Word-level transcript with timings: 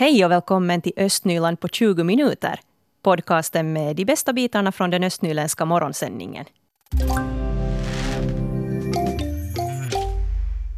Hej 0.00 0.24
och 0.24 0.30
välkommen 0.30 0.82
till 0.82 0.92
Östnyland 0.96 1.60
på 1.60 1.68
20 1.68 2.04
minuter. 2.04 2.60
Podcasten 3.02 3.72
med 3.72 3.96
de 3.96 4.04
bästa 4.04 4.32
bitarna 4.32 4.72
från 4.72 4.90
den 4.90 5.04
östnyländska 5.04 5.64
morgonsändningen. 5.64 6.44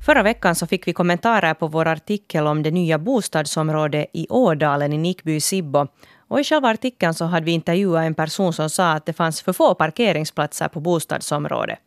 Förra 0.06 0.22
veckan 0.22 0.54
så 0.54 0.66
fick 0.66 0.88
vi 0.88 0.92
kommentarer 0.92 1.54
på 1.54 1.66
vår 1.68 1.88
artikel 1.88 2.46
om 2.46 2.62
det 2.62 2.70
nya 2.70 2.98
bostadsområdet 2.98 4.06
i 4.12 4.26
Ådalen 4.30 4.92
i 4.92 4.98
Nickby 4.98 5.40
Sibbo. 5.40 5.86
Och 6.28 6.40
I 6.40 6.44
själva 6.44 6.68
artikeln 6.68 7.14
så 7.14 7.24
hade 7.24 7.46
vi 7.46 7.52
intervjuat 7.52 8.04
en 8.04 8.14
person 8.14 8.52
som 8.52 8.70
sa 8.70 8.92
att 8.92 9.06
det 9.06 9.12
fanns 9.12 9.42
för 9.42 9.52
få 9.52 9.74
parkeringsplatser 9.74 10.68
på 10.68 10.80
bostadsområdet. 10.80 11.78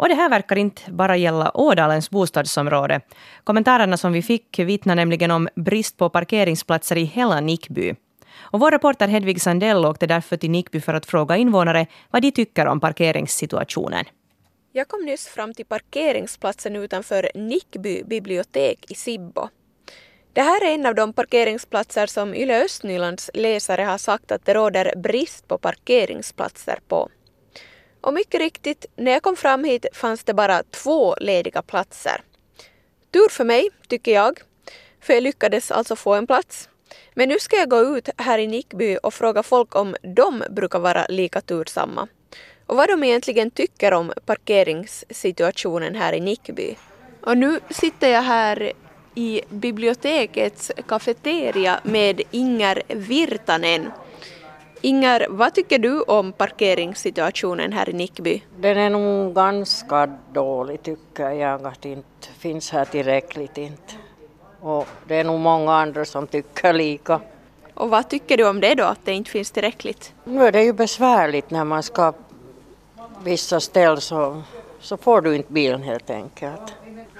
Och 0.00 0.08
det 0.08 0.14
här 0.14 0.30
verkar 0.30 0.56
inte 0.56 0.92
bara 0.92 1.16
gälla 1.16 1.50
Ådalens 1.54 2.10
bostadsområde. 2.10 3.00
Kommentarerna 3.44 3.96
som 3.96 4.12
vi 4.12 4.22
fick 4.22 4.58
vittnar 4.58 4.94
nämligen 4.94 5.30
om 5.30 5.48
brist 5.54 5.96
på 5.96 6.10
parkeringsplatser 6.10 6.98
i 6.98 7.04
hela 7.04 7.40
Nickby. 7.40 7.94
Och 8.38 8.60
vår 8.60 8.70
reporter 8.70 9.08
Hedvig 9.08 9.42
Sandell 9.42 9.84
åkte 9.84 10.06
därför 10.06 10.36
till 10.36 10.50
Nickby 10.50 10.80
för 10.80 10.94
att 10.94 11.06
fråga 11.06 11.36
invånare 11.36 11.86
vad 12.10 12.22
de 12.22 12.30
tycker 12.30 12.66
om 12.66 12.80
parkeringssituationen. 12.80 14.04
Jag 14.72 14.88
kom 14.88 15.04
nyss 15.04 15.26
fram 15.26 15.54
till 15.54 15.66
parkeringsplatsen 15.66 16.76
utanför 16.76 17.30
Nickby 17.34 18.02
bibliotek 18.04 18.90
i 18.90 18.94
Sibbo. 18.94 19.48
Det 20.32 20.42
här 20.42 20.64
är 20.64 20.74
en 20.74 20.86
av 20.86 20.94
de 20.94 21.12
parkeringsplatser 21.12 22.06
som 22.06 22.34
Yle 22.34 22.64
Östnylands 22.64 23.30
läsare 23.34 23.82
har 23.82 23.98
sagt 23.98 24.32
att 24.32 24.44
det 24.44 24.54
råder 24.54 24.92
brist 24.96 25.48
på 25.48 25.58
parkeringsplatser 25.58 26.78
på. 26.88 27.08
Och 28.00 28.14
mycket 28.14 28.40
riktigt, 28.40 28.86
när 28.96 29.12
jag 29.12 29.22
kom 29.22 29.36
fram 29.36 29.64
hit 29.64 29.86
fanns 29.92 30.24
det 30.24 30.34
bara 30.34 30.62
två 30.62 31.14
lediga 31.20 31.62
platser. 31.62 32.22
Tur 33.10 33.28
för 33.28 33.44
mig, 33.44 33.70
tycker 33.88 34.12
jag, 34.12 34.40
för 35.00 35.14
jag 35.14 35.22
lyckades 35.22 35.70
alltså 35.70 35.96
få 35.96 36.14
en 36.14 36.26
plats. 36.26 36.68
Men 37.14 37.28
nu 37.28 37.38
ska 37.38 37.56
jag 37.56 37.70
gå 37.70 37.80
ut 37.80 38.08
här 38.16 38.38
i 38.38 38.46
Nickby 38.46 38.98
och 39.02 39.14
fråga 39.14 39.42
folk 39.42 39.76
om 39.76 39.96
de 40.02 40.44
brukar 40.50 40.78
vara 40.78 41.06
lika 41.08 41.40
tursamma 41.40 42.08
och 42.66 42.76
vad 42.76 42.88
de 42.88 43.04
egentligen 43.04 43.50
tycker 43.50 43.92
om 43.92 44.12
parkeringssituationen 44.26 45.94
här 45.94 46.12
i 46.12 46.20
Nickby. 46.20 46.76
Och 47.20 47.38
nu 47.38 47.60
sitter 47.70 48.08
jag 48.08 48.22
här 48.22 48.72
i 49.14 49.42
bibliotekets 49.48 50.72
kafeteria 50.88 51.80
med 51.82 52.22
Inger 52.30 52.82
Virtanen. 52.88 53.90
Inger, 54.82 55.26
vad 55.30 55.54
tycker 55.54 55.78
du 55.78 56.02
om 56.02 56.32
parkeringssituationen 56.32 57.72
här 57.72 57.88
i 57.88 57.92
Nickby? 57.92 58.42
Den 58.56 58.78
är 58.78 58.90
nog 58.90 59.34
ganska 59.34 60.06
dålig 60.32 60.82
tycker 60.82 61.30
jag, 61.30 61.66
att 61.66 61.82
det 61.82 61.88
inte 61.88 62.28
finns 62.38 62.70
här 62.70 62.84
tillräckligt 62.84 63.58
inte. 63.58 63.94
Och 64.60 64.88
det 65.08 65.14
är 65.14 65.24
nog 65.24 65.40
många 65.40 65.74
andra 65.74 66.04
som 66.04 66.26
tycker 66.26 66.72
lika. 66.72 67.20
Och 67.74 67.90
vad 67.90 68.08
tycker 68.08 68.36
du 68.36 68.48
om 68.48 68.60
det 68.60 68.74
då, 68.74 68.84
att 68.84 69.04
det 69.04 69.12
inte 69.12 69.30
finns 69.30 69.50
tillräckligt? 69.50 70.12
Nu 70.24 70.46
är 70.46 70.52
det 70.52 70.62
ju 70.62 70.72
besvärligt 70.72 71.50
när 71.50 71.64
man 71.64 71.82
ska 71.82 72.12
vissa 73.24 73.60
ställen 73.60 74.00
så, 74.00 74.42
så 74.80 74.96
får 74.96 75.20
du 75.20 75.36
inte 75.36 75.52
bilen 75.52 75.82
helt 75.82 76.10
enkelt. 76.10 76.74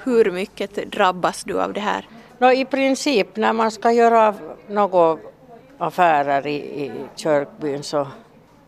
Hur 0.05 0.31
mycket 0.31 0.92
drabbas 0.92 1.44
du 1.44 1.61
av 1.61 1.72
det 1.72 1.81
här? 1.81 2.08
No, 2.38 2.53
I 2.53 2.64
princip 2.64 3.36
när 3.36 3.53
man 3.53 3.70
ska 3.70 3.92
göra 3.92 4.34
några 4.69 5.19
affärer 5.81 6.47
i, 6.47 6.56
i 6.84 6.92
Körkbyn 7.17 7.83
så, 7.83 8.06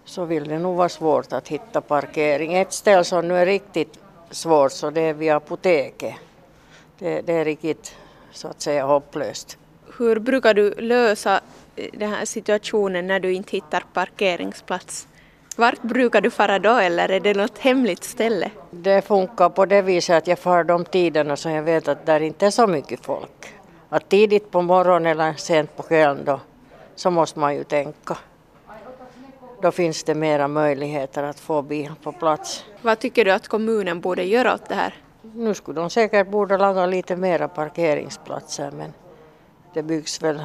så 0.05 0.25
vill 0.25 0.49
det 0.49 0.59
nog 0.59 0.77
vara 0.77 0.89
svårt 0.89 1.33
att 1.33 1.49
hitta 1.49 1.81
parkering. 1.81 2.55
Ett 2.55 2.73
ställe 2.73 3.05
som 3.05 3.29
nu 3.29 3.37
är 3.37 3.47
riktigt 3.47 3.99
svårt 4.31 4.73
så 4.73 4.91
det 4.91 5.01
är 5.01 5.15
vid 5.15 5.33
apoteket. 5.33 6.15
Det, 6.99 7.21
det 7.21 7.33
är 7.33 7.45
riktigt 7.45 7.95
så 8.33 8.49
att 8.49 8.61
säga 8.61 8.85
hopplöst. 8.85 9.59
Hur 9.99 10.19
brukar 10.19 10.55
du 10.55 10.75
lösa 10.75 11.41
den 11.93 12.11
här 12.11 12.25
situationen 12.25 13.07
när 13.07 13.21
du 13.21 13.33
inte 13.33 13.51
hittar 13.51 13.85
parkeringsplats? 13.93 15.09
Vart 15.57 15.83
brukar 15.83 16.21
du 16.21 16.31
fara 16.31 16.59
då 16.59 16.75
eller 16.75 17.09
är 17.09 17.21
det 17.21 17.35
något 17.35 17.59
hemligt 17.59 18.05
ställe? 18.05 18.51
Det 18.71 19.03
funkar 19.03 19.49
på 19.49 19.67
det 19.67 19.83
viset 19.83 20.17
att 20.17 20.27
jag 20.27 20.39
far 20.39 20.65
de 20.65 20.85
tiderna 20.85 21.37
som 21.37 21.53
jag 21.53 21.63
vet 21.63 21.89
att 21.89 22.07
där 22.07 22.21
inte 22.21 22.47
är 22.47 22.51
så 22.51 22.67
mycket 22.67 23.05
folk. 23.05 23.55
Att 23.89 24.09
tidigt 24.09 24.51
på 24.51 24.63
morgonen 24.63 25.07
eller 25.07 25.35
sent 25.35 25.77
på 25.77 25.83
kvällen 25.83 26.25
då, 26.25 26.41
så 26.95 27.11
måste 27.11 27.39
man 27.39 27.55
ju 27.55 27.65
tänka. 27.65 28.19
Då 29.63 29.71
finns 29.73 30.05
det 30.05 30.15
mera 30.15 30.49
möjligheter 30.49 31.23
att 31.23 31.41
få 31.41 31.63
bil 31.63 31.93
på 32.03 32.13
plats. 32.13 32.65
Vad 32.83 32.99
tycker 32.99 33.25
du 33.25 33.31
att 33.31 33.49
kommunen 33.49 34.01
borde 34.01 34.25
göra 34.25 34.55
åt 34.55 34.69
det 34.69 34.75
här? 34.75 34.95
Nu 35.35 35.55
skulle 35.55 35.81
de 35.81 35.91
säkert 35.91 36.29
borde 36.29 36.59
laga 36.59 36.87
lite 36.87 37.17
mera 37.17 37.49
parkeringsplatser 37.49 38.71
men 38.71 38.93
det 39.75 39.83
byggs 39.83 40.23
väl 40.23 40.43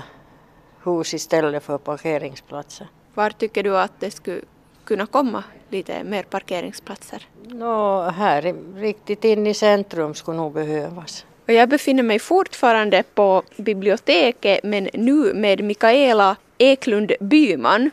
hus 0.83 1.13
istället 1.13 1.63
för 1.63 1.77
parkeringsplatser. 1.77 2.87
Var 3.13 3.29
tycker 3.29 3.63
du 3.63 3.77
att 3.77 3.99
det 3.99 4.11
skulle 4.11 4.41
kunna 4.83 5.05
komma 5.05 5.43
lite 5.69 6.03
mer 6.03 6.23
parkeringsplatser? 6.23 7.27
No, 7.43 8.01
här 8.09 8.55
riktigt 8.75 9.23
in 9.23 9.47
i 9.47 9.53
centrum 9.53 10.13
skulle 10.13 10.37
nog 10.37 10.53
behövas. 10.53 11.25
Och 11.47 11.53
jag 11.53 11.69
befinner 11.69 12.03
mig 12.03 12.19
fortfarande 12.19 13.03
på 13.13 13.43
biblioteket 13.57 14.63
men 14.63 14.89
nu 14.93 15.33
med 15.33 15.63
Mikaela 15.63 16.35
Eklund 16.57 17.11
Byman. 17.19 17.91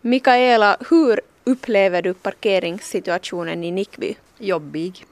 Mikaela, 0.00 0.76
hur 0.90 1.20
upplever 1.44 2.02
du 2.02 2.14
parkeringssituationen 2.14 3.64
i 3.64 3.70
Nickby? 3.70 4.16
Jobbig. 4.38 5.04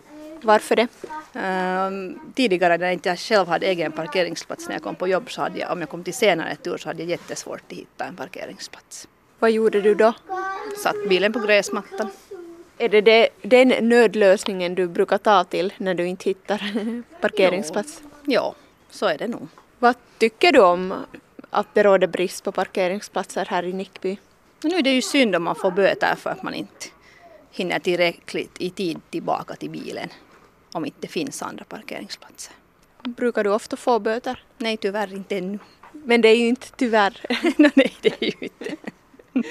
Varför 0.42 0.76
det? 0.76 0.88
Um, 1.32 2.18
tidigare 2.34 2.76
när 2.76 2.86
jag 2.86 2.92
inte 2.92 3.16
själv 3.16 3.48
hade 3.48 3.66
egen 3.66 3.92
parkeringsplats 3.92 4.68
när 4.68 4.74
jag 4.74 4.82
kom 4.82 4.94
på 4.94 5.08
jobb 5.08 5.30
så 5.30 5.40
hade 5.40 5.58
jag, 5.58 5.72
om 5.72 5.80
jag 5.80 5.88
kom 5.88 6.04
till 6.04 6.14
senare 6.14 6.56
tur 6.56 6.76
så 6.76 6.88
hade 6.88 7.02
jag 7.02 7.10
jättesvårt 7.10 7.62
att 7.66 7.76
hitta 7.76 8.04
en 8.04 8.16
parkeringsplats. 8.16 9.08
Vad 9.38 9.50
gjorde 9.50 9.80
du 9.80 9.94
då? 9.94 10.14
Satt 10.82 11.08
bilen 11.08 11.32
på 11.32 11.38
gräsmattan. 11.38 12.10
Är 12.78 12.88
det, 12.88 13.00
det 13.00 13.25
den 13.46 13.88
nödlösningen 13.88 14.74
du 14.74 14.88
brukar 14.88 15.18
ta 15.18 15.44
till 15.44 15.72
när 15.76 15.94
du 15.94 16.06
inte 16.06 16.24
hittar 16.24 16.62
parkeringsplats? 17.20 18.02
Ja, 18.24 18.54
så 18.90 19.06
är 19.06 19.18
det 19.18 19.28
nog. 19.28 19.48
Vad 19.78 19.94
tycker 20.18 20.52
du 20.52 20.60
om 20.60 20.94
att 21.50 21.74
det 21.74 21.82
råder 21.82 22.06
brist 22.06 22.44
på 22.44 22.52
parkeringsplatser 22.52 23.46
här 23.50 23.62
i 23.62 23.72
Nickby? 23.72 24.18
Nu 24.62 24.76
är 24.76 24.82
det 24.82 24.90
ju 24.90 25.02
synd 25.02 25.36
om 25.36 25.42
man 25.42 25.54
får 25.54 25.70
böter 25.70 26.14
för 26.14 26.30
att 26.30 26.42
man 26.42 26.54
inte 26.54 26.86
hinner 27.50 27.78
tillräckligt 27.78 28.56
i 28.58 28.70
tid 28.70 29.00
tillbaka 29.10 29.54
till 29.54 29.70
bilen 29.70 30.08
om 30.72 30.84
inte 30.84 30.98
det 31.00 31.08
finns 31.08 31.42
andra 31.42 31.64
parkeringsplatser. 31.64 32.54
Brukar 33.02 33.44
du 33.44 33.50
ofta 33.50 33.76
få 33.76 33.98
böter? 33.98 34.42
Nej, 34.58 34.76
tyvärr 34.76 35.14
inte 35.14 35.38
ännu. 35.38 35.58
Men 35.92 36.20
det 36.20 36.28
är 36.28 36.36
ju 36.36 36.48
inte 36.48 36.66
tyvärr. 36.76 37.20
Nej, 37.56 37.94
det 38.00 38.22
är 38.22 38.24
ju 38.24 38.32
inte. 38.40 38.76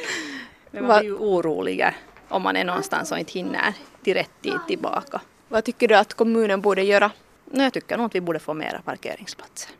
Men 0.71 0.87
man 0.87 0.99
blir 0.99 1.09
ju 1.09 1.15
orolig 1.15 1.81
om 2.29 2.41
man 2.41 2.55
är 2.55 2.63
någonstans 2.63 3.11
och 3.11 3.19
inte 3.19 3.31
hinner 3.31 3.73
till 4.03 4.13
rätt 4.13 4.41
tid 4.41 4.59
tillbaka. 4.67 5.21
Vad 5.47 5.63
tycker 5.63 5.87
du 5.87 5.95
att 5.95 6.13
kommunen 6.13 6.61
borde 6.61 6.83
göra? 6.83 7.11
Jag 7.51 7.73
tycker 7.73 7.97
nog 7.97 8.05
att 8.05 8.15
vi 8.15 8.21
borde 8.21 8.39
få 8.39 8.53
mera 8.53 8.81
parkeringsplatser. 8.81 9.71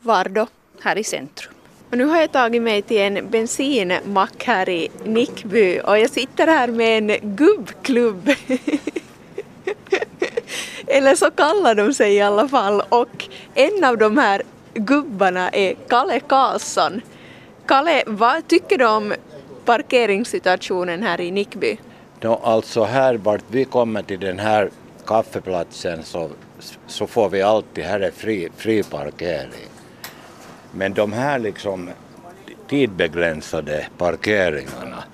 Var 0.00 0.24
då? 0.28 0.46
Här 0.80 0.98
i 0.98 1.04
centrum. 1.04 1.54
Och 1.90 1.98
nu 1.98 2.04
har 2.04 2.20
jag 2.20 2.32
tagit 2.32 2.62
mig 2.62 2.82
till 2.82 3.00
en 3.00 3.30
bensinmack 3.30 4.44
här 4.44 4.68
i 4.68 4.88
Nickby 5.04 5.80
och 5.84 5.98
jag 5.98 6.10
sitter 6.10 6.46
här 6.46 6.68
med 6.68 6.98
en 6.98 7.36
gubbklubb. 7.36 8.30
Eller 10.86 11.14
så 11.14 11.30
kallar 11.30 11.74
de 11.74 11.94
sig 11.94 12.14
i 12.14 12.20
alla 12.20 12.48
fall 12.48 12.82
och 12.88 13.28
en 13.54 13.84
av 13.84 13.98
de 13.98 14.18
här 14.18 14.42
gubbarna 14.74 15.48
är 15.48 15.74
Kalle 15.88 16.20
Karlsson. 16.20 17.00
Kalle, 17.66 18.02
vad 18.06 18.48
tycker 18.48 18.78
du 18.78 18.86
om 18.86 19.14
parkeringssituationen 19.64 21.02
här 21.02 21.20
i 21.20 21.30
Nickby? 21.30 21.78
No, 22.24 22.40
alltså 22.42 22.84
här 22.84 23.14
vart 23.14 23.44
vi 23.48 23.64
kommer 23.64 24.02
till 24.02 24.20
den 24.20 24.38
här 24.38 24.70
kaffeplatsen 25.06 26.02
så, 26.02 26.30
så 26.86 27.06
får 27.06 27.28
vi 27.28 27.42
alltid, 27.42 27.84
här 27.84 28.00
är 28.00 28.10
fri, 28.10 28.48
fri 28.56 28.82
parkering. 28.82 29.68
Men 30.72 30.94
de 30.94 31.12
här 31.12 31.38
liksom 31.38 31.90
tidbegränsade 32.68 33.86
parkeringarna 33.98 35.04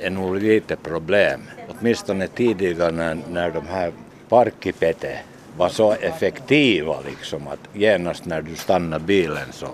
är 0.00 0.10
nog 0.10 0.36
lite 0.42 0.76
problem. 0.76 1.40
Åtminstone 1.68 2.28
tidigare 2.28 2.92
när, 2.92 3.18
när 3.30 3.50
de 3.50 3.66
här 3.66 3.92
parkipete 4.28 5.18
var 5.56 5.68
så 5.68 5.92
effektiva 5.92 6.96
liksom 7.06 7.48
att 7.48 7.68
genast 7.72 8.24
när 8.24 8.42
du 8.42 8.56
stannade 8.56 9.04
bilen 9.04 9.52
så 9.52 9.68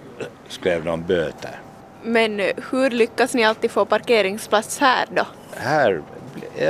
skrev 0.49 0.85
de 0.85 1.03
böter. 1.03 1.61
Men 2.03 2.41
hur 2.71 2.91
lyckas 2.91 3.35
ni 3.35 3.45
alltid 3.45 3.71
få 3.71 3.85
parkeringsplats 3.85 4.79
här 4.79 5.07
då? 5.11 5.27
Här 5.57 5.93
är 5.93 6.03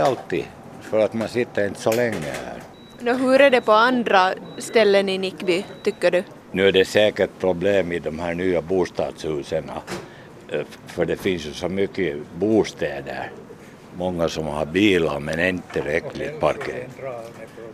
alltid, 0.03 0.45
för 0.81 0.99
att 0.99 1.15
man 1.15 1.29
sitter 1.29 1.67
inte 1.67 1.81
så 1.81 1.93
länge 1.93 2.17
här. 2.21 2.63
Nå, 3.01 3.13
hur 3.13 3.41
är 3.41 3.51
det 3.51 3.61
på 3.61 3.73
andra 3.73 4.33
ställen 4.59 5.09
i 5.09 5.19
Nickby, 5.19 5.65
tycker 5.83 6.11
du? 6.11 6.23
Nu 6.53 6.69
är 6.69 6.73
det 6.73 6.85
säkert 6.85 7.31
problem 7.41 7.93
i 7.93 7.99
de 7.99 8.19
här 8.19 8.35
nya 8.35 8.63
bostadshusen, 8.63 9.71
eh, 10.49 10.61
för 10.87 11.05
det 11.05 11.17
finns 11.17 11.47
ju 11.47 11.53
så 11.53 11.69
mycket 11.69 12.17
bostäder. 12.39 13.31
Många 13.97 14.29
som 14.29 14.47
har 14.47 14.67
bilar 14.67 15.21
men 15.21 15.41
inte 15.41 15.73
tillräckligt 15.73 16.41
parkering. 16.41 16.89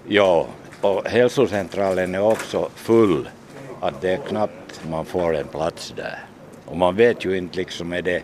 Ja, 0.08 0.46
och 0.80 1.04
hälsocentralen 1.04 2.14
är 2.14 2.22
också 2.22 2.68
full, 2.74 3.28
att 3.80 4.00
det 4.00 4.10
är 4.10 4.16
knappt 4.16 4.80
man 4.90 5.04
får 5.04 5.36
en 5.36 5.46
plats 5.46 5.94
där. 5.96 6.18
Och 6.64 6.76
man 6.76 6.96
vet 6.96 7.24
ju 7.24 7.36
inte 7.36 7.56
liksom 7.56 7.92
är 7.92 8.02
det 8.02 8.22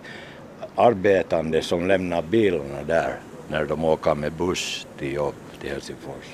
arbetande 0.75 1.62
som 1.62 1.88
lämnar 1.88 2.23
bilarna 2.23 2.82
där 2.87 3.14
när 3.50 3.64
de 3.64 3.85
åker 3.85 4.14
med 4.14 4.32
buss 4.32 4.87
till 4.99 5.12
jobb 5.12 5.35
till 5.61 5.70
Helsingfors. 5.70 6.25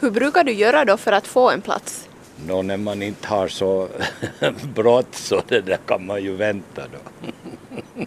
Hur 0.00 0.10
brukar 0.10 0.44
du 0.44 0.52
göra 0.52 0.84
då 0.84 0.96
för 0.96 1.12
att 1.12 1.26
få 1.26 1.50
en 1.50 1.60
plats? 1.60 2.08
Nå, 2.46 2.62
när 2.62 2.76
man 2.76 3.02
inte 3.02 3.28
har 3.28 3.48
så 3.48 3.88
brått 4.74 5.14
så 5.14 5.42
det 5.48 5.60
där 5.60 5.78
kan 5.86 6.06
man 6.06 6.22
ju 6.22 6.36
vänta 6.36 6.82
då. 6.92 7.30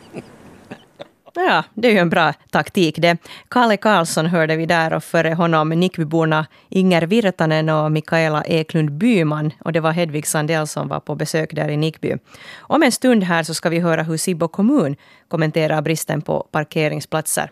Ja, 1.35 1.63
det 1.73 1.87
är 1.87 1.91
ju 1.91 1.97
en 1.97 2.09
bra 2.09 2.33
taktik 2.49 2.95
det. 2.97 3.17
Kalle 3.49 3.77
Karlsson 3.77 4.25
hörde 4.25 4.55
vi 4.55 4.65
där 4.65 4.93
och 4.93 5.03
före 5.03 5.33
honom 5.33 5.69
Nickbyborna 5.69 6.45
Inger 6.69 7.01
Virtanen 7.01 7.69
och 7.69 7.91
Mikaela 7.91 8.43
Eklund 8.43 8.91
Byman. 8.91 9.51
Och 9.59 9.73
det 9.73 9.79
var 9.79 9.91
Hedvig 9.91 10.27
Sandell 10.27 10.67
som 10.67 10.87
var 10.87 10.99
på 10.99 11.15
besök 11.15 11.55
där 11.55 11.69
i 11.69 11.77
Nickby. 11.77 12.13
Om 12.55 12.83
en 12.83 12.91
stund 12.91 13.23
här 13.23 13.43
så 13.43 13.53
ska 13.53 13.69
vi 13.69 13.79
höra 13.79 14.03
hur 14.03 14.17
Sibbo 14.17 14.47
kommun 14.47 14.95
kommenterar 15.27 15.81
bristen 15.81 16.21
på 16.21 16.47
parkeringsplatser. 16.51 17.51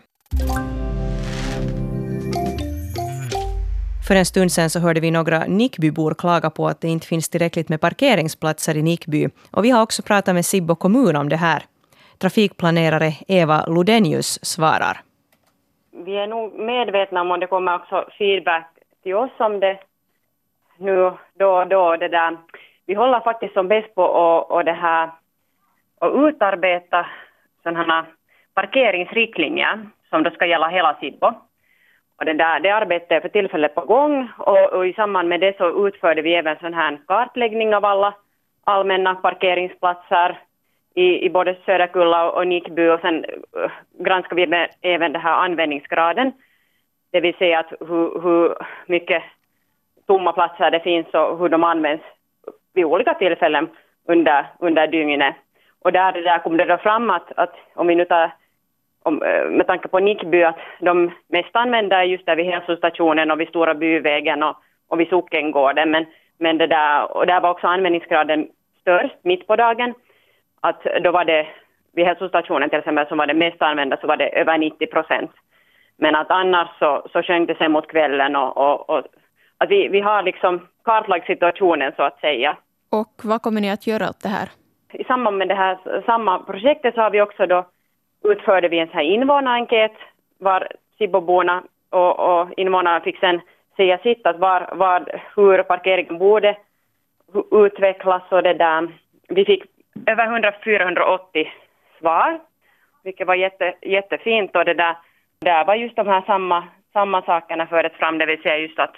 För 4.08 4.14
en 4.14 4.24
stund 4.24 4.52
sedan 4.52 4.70
så 4.70 4.80
hörde 4.80 5.00
vi 5.00 5.10
några 5.10 5.38
Nickbybor 5.38 6.14
klaga 6.14 6.50
på 6.50 6.66
att 6.66 6.80
det 6.80 6.88
inte 6.88 7.06
finns 7.06 7.28
tillräckligt 7.28 7.68
med 7.68 7.80
parkeringsplatser 7.80 8.76
i 8.76 8.82
Nickby. 8.82 9.28
Och 9.50 9.64
vi 9.64 9.70
har 9.70 9.82
också 9.82 10.02
pratat 10.02 10.34
med 10.34 10.44
Sibbo 10.44 10.74
kommun 10.74 11.16
om 11.16 11.28
det 11.28 11.36
här. 11.36 11.62
Trafikplanerare 12.18 13.12
Eva 13.28 13.66
Ludenius 13.66 14.44
svarar. 14.44 15.00
Vi 16.04 16.16
är 16.16 16.26
nog 16.26 16.58
medvetna 16.58 17.20
om, 17.20 17.30
och 17.30 17.38
det 17.38 17.46
kommer 17.46 17.74
också 17.74 18.08
feedback 18.18 18.66
till 19.02 19.14
oss 19.14 19.30
om 19.38 19.60
det 19.60 19.78
nu 20.76 21.12
då 21.38 21.50
och 21.60 21.66
då. 21.66 21.96
Det 21.96 22.08
där. 22.08 22.36
Vi 22.86 22.94
håller 22.94 23.20
faktiskt 23.20 23.54
som 23.54 23.68
bäst 23.68 23.94
på 23.94 24.04
att 24.04 24.50
och 24.50 24.64
det 24.64 24.72
här, 24.72 25.10
och 26.00 26.26
utarbeta 26.26 27.06
sådana 27.62 28.06
parkeringsriktlinjer 28.54 29.88
som 30.10 30.22
då 30.22 30.30
ska 30.30 30.46
gälla 30.46 30.68
hela 30.68 30.96
Sibbo. 31.00 31.32
Och 32.22 32.26
det, 32.26 32.32
där, 32.32 32.60
det 32.60 32.70
arbetet 32.70 33.10
är 33.10 33.20
för 33.20 33.28
tillfället 33.28 33.74
på 33.74 33.80
gång 33.80 34.28
och, 34.38 34.72
och, 34.72 34.86
i 34.86 34.92
samband 34.92 35.28
med 35.28 35.40
det 35.40 35.56
så 35.56 35.86
utförde 35.88 36.22
vi 36.22 36.34
även 36.34 36.56
sån 36.60 36.74
här 36.74 36.98
kartläggning 37.06 37.74
av 37.74 37.84
alla 37.84 38.14
allmänna 38.64 39.14
parkeringsplatser 39.14 40.38
i, 40.94 41.26
i 41.26 41.30
både 41.30 41.56
Söderkulla 41.66 42.30
och 42.30 42.46
Nickby 42.46 42.88
och 42.88 43.00
sen 43.00 43.24
uh, 43.24 43.70
granskar 43.98 44.36
vi 44.36 44.46
med, 44.46 44.70
även 44.80 45.12
den 45.12 45.22
här 45.22 45.44
användningsgraden. 45.44 46.32
Det 47.12 47.20
vill 47.20 47.34
säga 47.34 47.58
att 47.58 47.72
hur, 47.80 48.20
hur 48.22 48.54
mycket 48.86 49.22
tomma 50.06 50.32
platser 50.32 50.70
det 50.70 50.80
finns 50.80 51.06
och 51.06 51.38
hur 51.38 51.48
de 51.48 51.64
används 51.64 52.04
vid 52.74 52.84
olika 52.84 53.14
tillfällen 53.14 53.68
under, 54.08 54.46
under 54.58 54.86
dygnet. 54.86 55.34
Och 55.80 55.92
där, 55.92 56.12
där 56.12 56.38
kom 56.38 56.56
det 56.56 56.64
då 56.64 56.76
fram 56.76 57.10
att, 57.10 57.32
att 57.36 57.54
om 57.74 57.86
vi 57.86 57.94
nu 57.94 58.04
tar 58.04 58.32
om, 59.02 59.22
eh, 59.22 59.50
med 59.50 59.66
tanke 59.66 59.88
på 59.88 59.98
Nickby 59.98 60.42
att 60.42 60.58
de 60.80 61.10
mest 61.28 61.56
använda 61.56 61.96
är 61.96 62.04
just 62.04 62.26
där 62.26 62.36
vid 62.36 62.46
hälsostationen 62.46 63.30
och 63.30 63.40
vid 63.40 63.48
Stora 63.48 63.74
byvägen 63.74 64.42
och, 64.42 64.56
och 64.88 65.00
vid 65.00 65.08
Sockengården. 65.08 65.90
Men, 65.90 66.06
men 66.38 66.58
det 66.58 66.66
där, 66.66 67.16
och 67.16 67.26
där 67.26 67.40
var 67.40 67.50
också 67.50 67.66
användningsgraden 67.66 68.48
störst 68.80 69.16
mitt 69.22 69.46
på 69.46 69.56
dagen. 69.56 69.94
Att 70.60 70.82
då 71.04 71.10
var 71.10 71.24
det 71.24 71.46
vid 71.92 72.06
hälsostationen 72.06 72.70
till 72.70 72.78
exempel 72.78 73.06
som 73.06 73.18
var 73.18 73.26
det 73.26 73.34
mest 73.34 73.62
använda 73.62 73.96
så 73.96 74.06
var 74.06 74.16
det 74.16 74.28
över 74.28 74.58
90 74.58 74.86
procent. 74.86 75.30
Men 75.96 76.14
att 76.14 76.30
annars 76.30 76.68
så, 76.78 77.06
så 77.12 77.22
sjönk 77.22 77.48
det 77.48 77.54
sen 77.54 77.72
mot 77.72 77.88
kvällen 77.88 78.36
och, 78.36 78.56
och, 78.56 78.90
och 78.90 79.02
att 79.58 79.70
vi, 79.70 79.88
vi 79.88 80.00
har 80.00 80.22
liksom 80.22 80.68
kartlagt 80.84 81.26
situationen 81.26 81.92
så 81.96 82.02
att 82.02 82.20
säga. 82.20 82.56
Och 82.90 83.14
vad 83.22 83.42
kommer 83.42 83.60
ni 83.60 83.70
att 83.70 83.86
göra 83.86 84.08
åt 84.08 84.22
det 84.22 84.28
här? 84.28 84.48
I 84.92 85.04
samband 85.04 85.38
med 85.38 85.48
det 85.48 85.54
här 85.54 86.02
samma 86.06 86.38
projektet 86.38 86.94
så 86.94 87.00
har 87.00 87.10
vi 87.10 87.22
också 87.22 87.46
då 87.46 87.64
utförde 88.24 88.68
vi 88.68 88.78
en 88.78 88.86
sån 88.86 88.96
här 88.96 89.04
invånarenkät 89.04 89.92
var 90.38 90.68
Siboborna 90.98 91.62
och, 91.90 92.18
och 92.18 92.48
invånarna 92.56 93.00
fick 93.00 93.18
sen 93.18 93.40
säga 93.76 93.98
sitt 93.98 94.26
att 94.26 94.38
var, 94.38 94.68
var, 94.72 95.20
hur 95.36 95.62
parkeringen 95.62 96.18
borde 96.18 96.56
utvecklas 97.50 98.22
och 98.28 98.42
det 98.42 98.54
där. 98.54 98.88
Vi 99.28 99.44
fick 99.44 99.62
över 100.06 100.26
100-480 100.26 101.48
svar, 101.98 102.40
vilket 103.04 103.26
var 103.26 103.34
jätte, 103.34 103.74
jättefint 103.82 104.56
och 104.56 104.64
det 104.64 104.74
där, 104.74 104.96
där 105.40 105.64
var 105.64 105.74
just 105.74 105.96
de 105.96 106.06
här 106.06 106.22
samma, 106.26 106.64
samma 106.92 107.22
sakerna 107.22 107.66
fördes 107.66 107.92
fram, 107.92 108.18
det 108.18 108.26
vill 108.26 108.42
säga 108.42 108.58
just 108.58 108.78
att, 108.78 108.96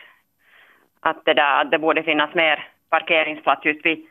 att 1.01 1.25
det 1.25 1.35
där, 1.35 1.61
att 1.61 1.71
det 1.71 1.79
borde 1.79 2.03
finnas 2.03 2.35
mer 2.35 2.69
parkeringsplats 2.91 3.65
just 3.65 3.87
vid, 3.87 4.07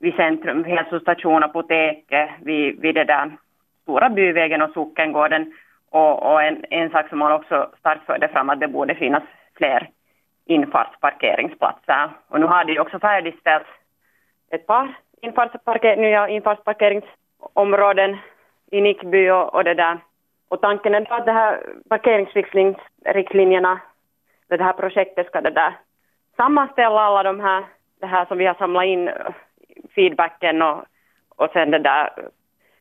vid 0.00 0.14
centrum, 0.14 0.64
hälsostation, 0.64 1.42
apotek, 1.42 2.12
eh, 2.12 2.30
vid, 2.42 2.80
vid 2.80 2.94
det 2.94 3.04
där 3.04 3.30
Stora 3.88 4.10
byvägen 4.10 4.62
och 4.62 4.70
Sockengården. 4.70 5.52
Och, 5.90 6.32
och 6.32 6.42
en, 6.42 6.64
en 6.70 6.90
sak 6.90 7.08
som 7.08 7.18
man 7.18 7.32
också 7.32 7.70
starkt 7.78 8.06
förde 8.06 8.28
fram 8.28 8.50
att 8.50 8.60
det 8.60 8.68
borde 8.68 8.94
finnas 8.94 9.22
fler 9.56 9.90
infartsparkeringsplatser. 10.46 12.10
Och 12.28 12.40
nu 12.40 12.46
har 12.46 12.64
det 12.64 12.72
ju 12.72 12.80
också 12.80 12.98
färdigställts 12.98 13.68
ett 14.50 14.66
par 14.66 14.94
infartsparker, 15.22 15.96
nya 15.96 16.28
infartsparkeringsområden 16.28 18.16
i 18.70 18.80
Nickby 18.80 19.30
och, 19.30 19.54
och 19.54 19.64
det 19.64 19.74
där. 19.74 19.98
Och 20.48 20.60
tanken 20.60 20.94
är 20.94 21.12
att 21.12 21.26
det 21.26 21.32
här 21.32 21.62
parkeringsriktlinjerna, 21.88 23.80
det 24.48 24.62
här 24.62 24.72
projektet 24.72 25.26
ska 25.26 25.40
det 25.40 25.50
där 25.50 25.72
sammanställa 26.36 27.00
alla 27.00 27.22
de 27.22 27.40
här, 27.40 27.64
det 28.00 28.06
här 28.06 28.24
som 28.24 28.38
vi 28.38 28.46
har 28.46 28.54
samlat 28.54 28.84
in 28.84 29.08
eh, 29.08 29.14
feedbacken 29.94 30.62
och, 30.62 30.84
och 31.36 31.50
sen 31.52 31.70
det 31.70 31.78
där 31.78 32.10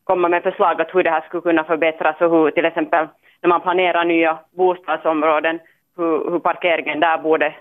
komma 0.07 0.29
med 0.29 0.43
förslag 0.43 0.81
att 0.81 0.95
hur 0.95 1.03
det 1.03 1.09
här 1.09 1.21
skulle 1.21 1.41
kunna 1.41 1.63
förbättras 1.63 2.21
och 2.21 2.31
hur 2.31 2.51
till 2.51 2.65
exempel 2.65 3.07
när 3.41 3.49
man 3.49 3.61
planerar 3.61 4.05
nya 4.05 4.39
bostadsområden, 4.51 5.59
hur, 5.97 6.31
hur 6.31 6.39
parkeringen 6.39 6.99
där 6.99 7.17
borde, 7.17 7.55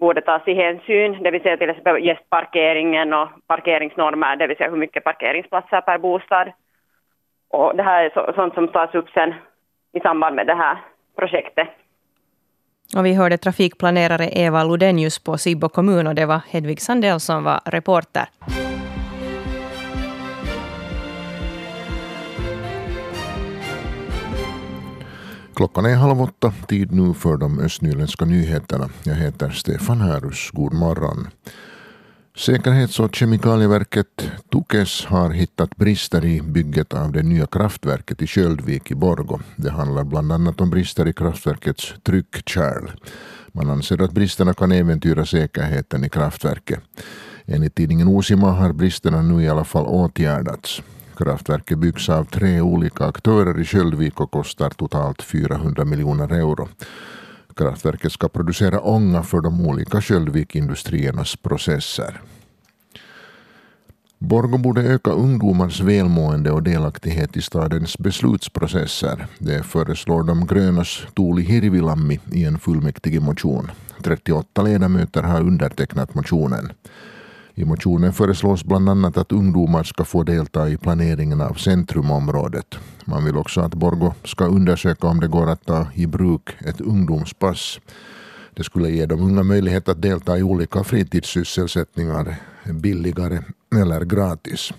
borde 0.00 0.20
tas 0.20 0.42
i 0.48 0.54
hänsyn, 0.54 1.22
det 1.22 1.30
vill 1.30 1.42
säga 1.42 1.56
till 1.56 1.70
exempel 1.70 2.04
gästparkeringen 2.04 3.12
och 3.12 3.28
parkeringsnormer, 3.46 4.36
det 4.36 4.46
vill 4.46 4.56
säga 4.56 4.70
hur 4.70 4.76
mycket 4.76 5.04
parkeringsplatser 5.04 5.80
per 5.80 5.98
bostad. 5.98 6.52
Och 7.50 7.76
det 7.76 7.82
här 7.82 8.04
är 8.04 8.10
så, 8.10 8.32
sånt 8.34 8.54
som 8.54 8.68
tas 8.68 8.94
upp 8.94 9.10
sen 9.10 9.34
i 9.92 10.00
samband 10.00 10.36
med 10.36 10.46
det 10.46 10.54
här 10.54 10.76
projektet. 11.18 11.68
Och 12.96 13.06
vi 13.06 13.14
hörde 13.14 13.38
trafikplanerare 13.38 14.28
Eva 14.32 14.64
Ludenius 14.64 15.24
på 15.24 15.38
Sibbo 15.38 15.68
kommun 15.68 16.06
och 16.06 16.14
det 16.14 16.26
var 16.26 16.40
Hedvig 16.50 16.80
Sandell 16.80 17.20
som 17.20 17.44
var 17.44 17.60
reporter. 17.64 18.26
Klockan 25.62 25.86
är 25.86 25.94
halv 25.94 26.22
åtta, 26.22 26.52
tid 26.68 26.92
nu 26.92 27.14
för 27.14 27.36
de 27.36 27.58
östnyländska 27.58 28.24
nyheterna. 28.24 28.88
Jag 29.02 29.14
heter 29.14 29.50
Stefan 29.50 30.00
Härus. 30.00 30.50
God 30.50 30.72
morgon. 30.72 31.28
Säkerhets 32.36 33.00
och 33.00 33.14
kemikalieverket 33.14 34.30
Tukes 34.52 35.04
har 35.04 35.30
hittat 35.30 35.76
brister 35.76 36.24
i 36.24 36.40
bygget 36.40 36.94
av 36.94 37.12
det 37.12 37.22
nya 37.22 37.46
kraftverket 37.46 38.22
i 38.22 38.26
Köldvik 38.26 38.90
i 38.90 38.94
Borgo. 38.94 39.38
Det 39.56 39.70
handlar 39.70 40.04
bland 40.04 40.32
annat 40.32 40.60
om 40.60 40.70
brister 40.70 41.08
i 41.08 41.12
kraftverkets 41.12 41.94
tryckkärl. 42.02 42.90
Man 43.52 43.70
anser 43.70 44.02
att 44.02 44.12
bristerna 44.12 44.54
kan 44.54 44.72
äventyra 44.72 45.26
säkerheten 45.26 46.04
i 46.04 46.08
kraftverket. 46.08 46.80
Enligt 47.46 47.74
tidningen 47.74 48.08
Osima 48.08 48.50
har 48.50 48.72
bristerna 48.72 49.22
nu 49.22 49.42
i 49.42 49.48
alla 49.48 49.64
fall 49.64 49.86
åtgärdats. 49.86 50.82
Kraftverket 51.22 51.78
byggs 51.78 52.08
av 52.08 52.24
tre 52.24 52.60
olika 52.60 53.04
aktörer 53.04 53.60
i 53.60 53.64
Sköldvik 53.64 54.20
och 54.20 54.30
kostar 54.30 54.70
totalt 54.70 55.22
400 55.22 55.84
miljoner 55.84 56.32
euro. 56.32 56.68
Kraftverket 57.56 58.12
ska 58.12 58.28
producera 58.28 58.80
ånga 58.80 59.22
för 59.22 59.40
de 59.40 59.66
olika 59.66 60.00
Köldvikindustriernas 60.00 61.36
processer. 61.36 62.20
Borgå 64.18 64.58
borde 64.58 64.82
öka 64.82 65.10
ungdomars 65.10 65.80
välmående 65.80 66.50
och 66.50 66.62
delaktighet 66.62 67.36
i 67.36 67.42
stadens 67.42 67.98
beslutsprocesser. 67.98 69.26
Det 69.38 69.62
föreslår 69.62 70.22
de 70.22 70.46
grönas 70.46 71.02
Tuuli 71.16 71.42
Hirvilammi 71.42 72.20
i 72.32 72.44
en 72.44 72.58
fullmäktigemotion. 72.58 73.70
38 74.02 74.62
ledamöter 74.62 75.22
har 75.22 75.40
undertecknat 75.40 76.14
motionen. 76.14 76.72
I 77.54 77.64
motionen 77.64 78.12
föreslås 78.12 78.64
bland 78.64 78.88
annat 78.88 79.16
att 79.16 79.32
ungdomar 79.32 79.82
ska 79.82 80.04
få 80.04 80.22
delta 80.22 80.68
i 80.68 80.76
planeringen 80.76 81.40
av 81.40 81.54
centrumområdet. 81.54 82.74
Man 83.04 83.24
vill 83.24 83.36
också 83.36 83.60
att 83.60 83.74
Borgo 83.74 84.14
ska 84.24 84.46
undersöka 84.46 85.06
om 85.06 85.20
det 85.20 85.28
går 85.28 85.50
att 85.50 85.66
ta 85.66 85.86
i 85.94 86.06
bruk 86.06 86.50
ett 86.60 86.80
ungdomspass. 86.80 87.80
Det 88.54 88.64
skulle 88.64 88.90
ge 88.90 89.06
de 89.06 89.20
unga 89.20 89.42
möjlighet 89.42 89.88
att 89.88 90.02
delta 90.02 90.38
i 90.38 90.42
olika 90.42 90.84
fritidssysselsättningar 90.84 92.36
billigare 92.64 93.42
eller 93.76 94.04
gratis. 94.04 94.72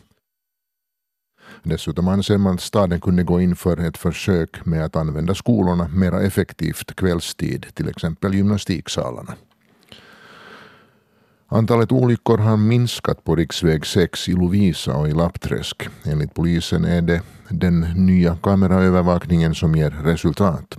Dessutom 1.63 2.07
anser 2.07 2.37
man 2.37 2.55
att 2.55 2.61
staden 2.61 3.01
kunde 3.01 3.23
gå 3.23 3.41
in 3.41 3.55
för 3.55 3.77
ett 3.77 3.97
försök 3.97 4.65
med 4.65 4.85
att 4.85 4.95
använda 4.95 5.35
skolorna 5.35 5.87
mer 5.87 6.13
effektivt 6.13 6.95
kvällstid, 6.95 7.65
till 7.73 7.89
exempel 7.89 8.33
gymnastiksalarna. 8.33 9.35
Antalet 11.53 11.91
olyckor 11.91 12.37
har 12.37 12.57
minskat 12.57 13.23
på 13.23 13.35
riksväg 13.35 13.85
6 13.85 14.29
i 14.29 14.33
Lovisa 14.33 14.95
och 14.95 15.09
i 15.09 15.11
Lappträsk. 15.11 15.89
Enligt 16.05 16.33
polisen 16.33 16.85
är 16.85 17.01
det 17.01 17.21
den 17.49 17.79
nya 17.95 18.37
kameraövervakningen 18.43 19.55
som 19.55 19.75
ger 19.75 19.89
resultat. 19.89 20.77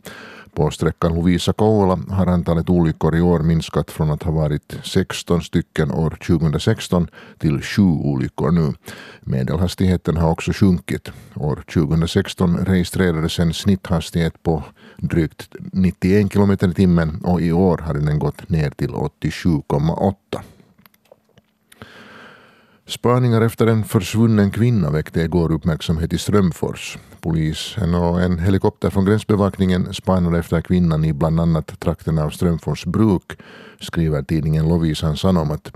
På 0.55 0.71
sträckan 0.71 1.15
Lovisa-Kouvola 1.15 1.99
har 2.11 2.27
antalet 2.27 2.71
olyckor 2.71 3.17
i 3.17 3.21
år 3.21 3.41
minskat 3.41 3.91
från 3.91 4.11
att 4.11 4.23
ha 4.23 4.33
varit 4.33 4.77
16 4.85 5.43
stycken 5.43 5.91
år 5.91 6.19
2016 6.27 7.09
till 7.39 7.63
7 7.63 7.83
olyckor 7.83 8.51
nu. 8.51 8.73
Medelhastigheten 9.21 10.17
har 10.17 10.31
också 10.31 10.53
sjunkit. 10.53 11.11
År 11.35 11.65
2016 11.75 12.57
registrerades 12.57 13.39
en 13.39 13.55
snitthastighet 13.55 14.43
på 14.43 14.63
drygt 14.97 15.49
91 15.73 16.33
kilometer 16.33 16.69
i 16.69 16.75
timmen 16.75 17.21
och 17.25 17.41
i 17.41 17.53
år 17.53 17.79
har 17.79 17.95
den 17.95 18.19
gått 18.19 18.49
ner 18.49 18.71
till 18.71 18.91
87,8. 18.91 20.15
Spaningar 22.87 23.41
efter 23.41 23.67
en 23.67 23.85
försvunnen 23.85 24.51
kvinna 24.51 24.91
väckte 24.91 25.21
igår 25.21 25.53
uppmärksamhet 25.53 26.13
i 26.13 26.19
Strömfors. 26.19 26.99
Polisen 27.21 27.95
och 27.95 28.23
en 28.23 28.39
helikopter 28.39 28.91
från 28.91 29.05
gränsbevakningen 29.05 29.95
spanade 29.95 30.39
efter 30.39 30.61
kvinnan 30.61 31.05
i 31.05 31.13
bland 31.13 31.41
annat 31.41 31.81
trakten 31.81 32.19
av 32.19 32.31
Strömfors 32.31 32.85
bruk, 32.85 33.33
skriver 33.81 34.23
tidningen 34.23 34.69
Lovisan 34.69 35.17
Sanomat. 35.17 35.73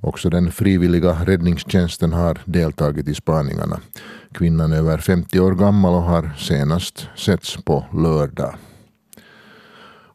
Också 0.00 0.30
den 0.30 0.52
frivilliga 0.52 1.12
räddningstjänsten 1.26 2.12
har 2.12 2.38
deltagit 2.44 3.08
i 3.08 3.14
spaningarna. 3.14 3.80
Kvinnan 4.32 4.72
är 4.72 4.76
över 4.76 4.98
50 4.98 5.40
år 5.40 5.54
gammal 5.54 5.94
och 5.94 6.02
har 6.02 6.30
senast 6.38 7.08
setts 7.16 7.56
på 7.64 7.84
lördag. 7.92 8.54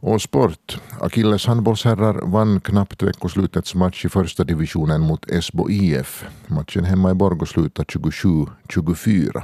Och 0.03 0.21
sport. 0.21 0.81
Akilles 0.99 1.45
handbollsherrar 1.45 2.21
vann 2.25 2.61
knappt 2.61 3.03
veckoslutets 3.03 3.75
match 3.75 4.05
i 4.05 4.09
första 4.09 4.43
divisionen 4.43 5.01
mot 5.01 5.29
Esbo 5.29 5.69
IF. 5.69 6.25
Matchen 6.47 6.83
hemma 6.83 7.11
i 7.11 7.13
Borgå 7.13 7.45
slutade 7.45 7.87
27-24. 7.87 9.41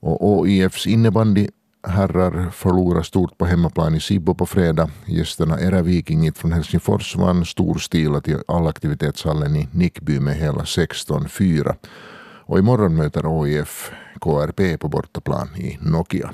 Och 0.00 0.28
OIFs 0.28 0.86
innebandy 0.86 1.48
herrar 1.88 2.50
förlorade 2.50 3.04
stort 3.04 3.38
på 3.38 3.44
hemmaplan 3.44 3.94
i 3.94 4.00
Sibbo 4.00 4.34
på 4.34 4.46
fredag. 4.46 4.90
Gästerna 5.06 5.60
Era 5.60 5.82
Vikingit 5.82 6.38
från 6.38 6.52
Helsingfors 6.52 7.16
vann 7.16 7.44
storstilat 7.44 8.28
i 8.28 8.36
allaktivitetshallen 8.48 9.56
i 9.56 9.68
Nickby 9.72 10.20
med 10.20 10.36
hela 10.36 10.62
16-4. 10.62 11.74
Och 12.44 12.58
imorgon 12.58 12.96
möter 12.96 13.26
OIF 13.26 13.90
KRP 14.20 14.78
på 14.80 14.88
bortaplan 14.88 15.48
i 15.56 15.78
Nokia. 15.80 16.30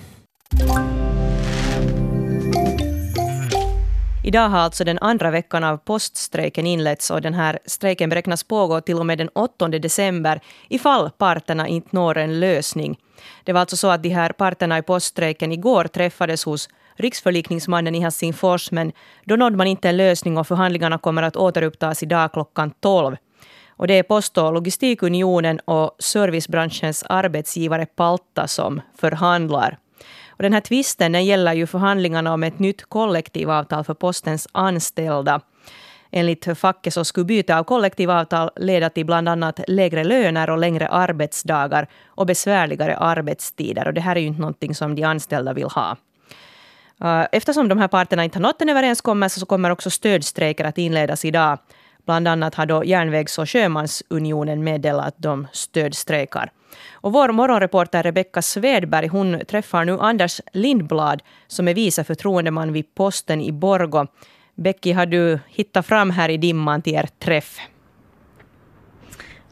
Idag 4.28 4.48
har 4.48 4.58
alltså 4.58 4.84
den 4.84 4.98
andra 4.98 5.30
veckan 5.30 5.64
av 5.64 5.76
poststrejken 5.76 6.66
inletts 6.66 7.10
och 7.10 7.20
den 7.20 7.34
här 7.34 7.58
strejken 7.66 8.10
beräknas 8.10 8.44
pågå 8.44 8.80
till 8.80 8.98
och 8.98 9.06
med 9.06 9.18
den 9.18 9.28
8 9.34 9.68
december 9.68 10.40
ifall 10.68 11.10
parterna 11.10 11.68
inte 11.68 11.88
når 11.92 12.18
en 12.18 12.40
lösning. 12.40 12.98
Det 13.44 13.52
var 13.52 13.60
alltså 13.60 13.76
så 13.76 13.90
att 13.90 14.02
de 14.02 14.08
här 14.08 14.32
parterna 14.32 14.78
i 14.78 14.82
poststrejken 14.82 15.52
igår 15.52 15.84
träffades 15.84 16.44
hos 16.44 16.68
riksförlikningsmannen 16.96 17.94
i 17.94 18.00
Helsingfors 18.00 18.70
men 18.70 18.92
då 19.24 19.36
nådde 19.36 19.56
man 19.56 19.66
inte 19.66 19.88
en 19.88 19.96
lösning 19.96 20.38
och 20.38 20.46
förhandlingarna 20.46 20.98
kommer 20.98 21.22
att 21.22 21.36
återupptas 21.36 22.02
idag 22.02 22.32
klockan 22.32 22.70
12. 22.80 23.16
Och 23.68 23.86
det 23.86 23.94
är 23.94 24.02
Post 24.02 24.38
och 24.38 24.52
logistikunionen 24.52 25.60
och 25.64 25.96
servicebranschens 25.98 27.04
arbetsgivare 27.08 27.86
Palta 27.86 28.46
som 28.48 28.80
förhandlar. 29.00 29.78
Och 30.38 30.42
den 30.42 30.52
här 30.52 30.60
tvisten 30.60 31.12
den 31.12 31.24
gäller 31.24 31.52
ju 31.52 31.66
förhandlingarna 31.66 32.32
om 32.32 32.42
ett 32.42 32.58
nytt 32.58 32.84
kollektivavtal 32.84 33.84
för 33.84 33.94
postens 33.94 34.48
anställda. 34.52 35.40
Enligt 36.10 36.58
facket 36.58 36.94
så 36.94 37.04
skulle 37.04 37.24
byte 37.24 37.56
av 37.56 37.64
kollektivavtal 37.64 38.50
leda 38.56 38.90
till 38.90 39.06
bland 39.06 39.28
annat 39.28 39.60
lägre 39.68 40.04
löner 40.04 40.50
och 40.50 40.58
längre 40.58 40.88
arbetsdagar 40.88 41.88
och 42.06 42.26
besvärligare 42.26 42.96
arbetstider. 42.96 43.86
Och 43.86 43.94
det 43.94 44.00
här 44.00 44.16
är 44.16 44.20
ju 44.20 44.26
inte 44.26 44.40
någonting 44.40 44.74
som 44.74 44.94
de 44.94 45.04
anställda 45.04 45.52
vill 45.52 45.64
ha. 45.64 45.96
Eh, 47.04 47.26
eftersom 47.32 47.68
de 47.68 47.78
här 47.78 47.88
parterna 47.88 48.24
inte 48.24 48.38
har 48.38 48.42
nått 48.42 48.62
en 48.62 48.68
överenskommelse 48.68 49.40
så 49.40 49.46
kommer 49.46 49.70
också 49.70 49.90
stödstrejker 49.90 50.64
att 50.64 50.78
inledas 50.78 51.24
idag. 51.24 51.58
Bland 52.08 52.28
annat 52.28 52.54
har 52.54 52.66
då 52.66 52.84
Järnvägs 52.84 53.38
och 53.38 53.50
sjömansunionen 53.50 54.64
meddelat 54.64 55.06
att 55.06 55.14
de 55.18 55.46
stödstrejkar. 55.52 56.50
Och 56.92 57.12
vår 57.12 57.32
morgonreporter 57.32 58.02
Rebecka 58.02 58.42
Svedberg 58.42 59.06
hon 59.06 59.40
träffar 59.48 59.84
nu 59.84 59.98
Anders 59.98 60.40
Lindblad 60.52 61.22
som 61.46 61.68
är 61.68 61.74
vice 61.74 62.04
förtroendeman 62.04 62.72
vid 62.72 62.94
posten 62.94 63.40
i 63.40 63.52
Borgo. 63.52 64.06
Becky, 64.54 64.92
har 64.92 65.06
du 65.06 65.38
hittat 65.48 65.86
fram 65.86 66.10
här 66.10 66.28
i 66.28 66.36
dimman 66.36 66.82
till 66.82 66.94
er 66.94 67.08
träff? 67.18 67.58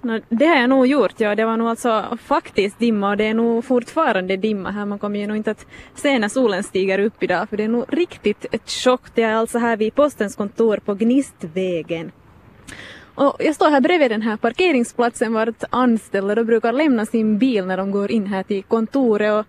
No, 0.01 0.21
det 0.29 0.47
har 0.47 0.57
jag 0.57 0.71
nog 0.71 0.87
gjort, 0.87 1.21
ja. 1.21 1.35
Det 1.35 1.45
var 1.45 1.57
nog 1.57 1.69
alltså 1.69 2.19
faktiskt 2.23 2.79
dimma 2.79 3.11
och 3.11 3.17
det 3.17 3.25
är 3.25 3.35
nog 3.35 3.65
fortfarande 3.65 4.37
dimma 4.37 4.71
här. 4.71 4.85
Man 4.85 4.99
kommer 4.99 5.19
ju 5.19 5.27
nog 5.27 5.37
inte 5.37 5.51
att 5.51 5.67
se 5.95 6.19
när 6.19 6.29
solen 6.29 6.63
stiger 6.63 6.99
upp 6.99 7.23
idag 7.23 7.49
för 7.49 7.57
det 7.57 7.65
är 7.65 7.69
nog 7.69 7.85
riktigt 7.89 8.47
ett 8.53 8.71
chock. 8.71 9.03
Det 9.15 9.23
är 9.23 9.35
alltså 9.35 9.59
här 9.59 9.77
vid 9.77 9.95
postens 9.95 10.37
kontor 10.37 10.81
på 10.85 10.95
Gnistvägen. 10.95 12.13
Och 13.15 13.37
jag 13.39 13.55
står 13.55 13.71
här 13.71 13.81
bredvid 13.81 14.11
den 14.11 14.23
här 14.23 14.37
parkeringsplatsen 14.37 15.33
vart 15.33 15.65
anställda 15.71 16.35
då 16.35 16.45
brukar 16.45 16.73
lämna 16.73 17.07
sin 17.07 17.39
bil 17.39 17.67
när 17.67 17.77
de 17.77 17.91
går 17.91 18.11
in 18.11 18.27
här 18.27 18.43
till 18.43 18.63
kontoret 18.63 19.33
och 19.33 19.47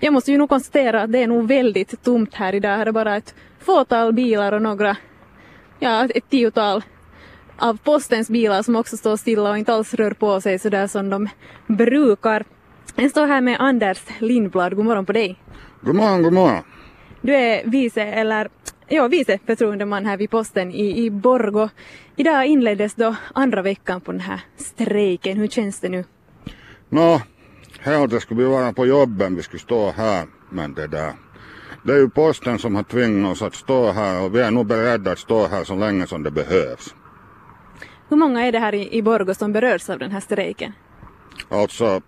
jag 0.00 0.12
måste 0.12 0.32
ju 0.32 0.38
nog 0.38 0.48
konstatera 0.48 1.02
att 1.02 1.12
det 1.12 1.18
är 1.18 1.26
nog 1.26 1.48
väldigt 1.48 2.02
tomt 2.02 2.34
här 2.34 2.54
idag. 2.54 2.76
Här 2.76 2.86
är 2.86 2.92
bara 2.92 3.16
ett 3.16 3.34
fåtal 3.58 4.12
bilar 4.12 4.52
och 4.52 4.62
några, 4.62 4.96
ja 5.78 6.08
ett 6.14 6.30
tiotal 6.30 6.82
av 7.56 7.78
postens 7.84 8.30
bilar 8.30 8.62
som 8.62 8.76
också 8.76 8.96
står 8.96 9.16
stilla 9.16 9.50
och 9.50 9.58
inte 9.58 9.74
alls 9.74 9.94
rör 9.94 10.10
på 10.10 10.40
sig 10.40 10.58
sådär 10.58 10.86
som 10.86 11.10
de 11.10 11.28
brukar. 11.66 12.44
Jag 12.94 13.10
står 13.10 13.26
här 13.26 13.40
med 13.40 13.56
Anders 13.60 14.02
Lindblad, 14.18 14.76
god 14.76 14.84
morgon 14.84 15.06
på 15.06 15.12
dig. 15.12 15.36
God 15.80 15.94
morgon, 15.94 16.22
god 16.22 16.32
morgon. 16.32 16.62
Du 17.20 17.34
är 17.34 17.62
vice, 17.64 18.02
eller 18.02 18.48
ja, 18.88 19.08
vice 19.08 19.38
förtroendeman 19.46 20.06
här 20.06 20.16
vid 20.16 20.30
posten 20.30 20.72
i, 20.72 21.04
i 21.04 21.10
Borgo. 21.10 21.68
Idag 22.16 22.46
inleddes 22.46 22.94
då 22.94 23.16
andra 23.34 23.62
veckan 23.62 24.00
på 24.00 24.12
den 24.12 24.20
här 24.20 24.40
strejken. 24.56 25.36
Hur 25.38 25.48
känns 25.48 25.80
det 25.80 25.88
nu? 25.88 26.04
Nå, 26.88 27.20
helst 27.80 28.20
skulle 28.20 28.42
vi 28.42 28.48
vara 28.48 28.72
på 28.72 28.86
jobben, 28.86 29.36
vi 29.36 29.42
skulle 29.42 29.60
stå 29.60 29.90
här, 29.90 30.26
men 30.50 30.74
det 30.74 30.86
där 30.86 31.12
det 31.82 31.92
är 31.92 31.96
ju 31.96 32.10
posten 32.10 32.58
som 32.58 32.74
har 32.74 32.82
tvingat 32.82 33.32
oss 33.32 33.42
att 33.42 33.54
stå 33.54 33.92
här 33.92 34.22
och 34.22 34.34
vi 34.34 34.40
är 34.40 34.50
nog 34.50 34.66
beredda 34.66 35.12
att 35.12 35.18
stå 35.18 35.46
här 35.46 35.64
så 35.64 35.74
länge 35.74 36.06
som 36.06 36.22
det 36.22 36.30
behövs. 36.30 36.94
Hur 38.08 38.16
många 38.16 38.46
är 38.46 38.52
det 38.52 38.58
här 38.58 38.74
i, 38.74 38.96
i 38.96 39.02
Borgo 39.02 39.34
som 39.34 39.52
berörs 39.52 39.90
av 39.90 39.98
den 39.98 40.10
här 40.10 40.20
strejken? 40.20 40.72
Alltså, 41.48 42.00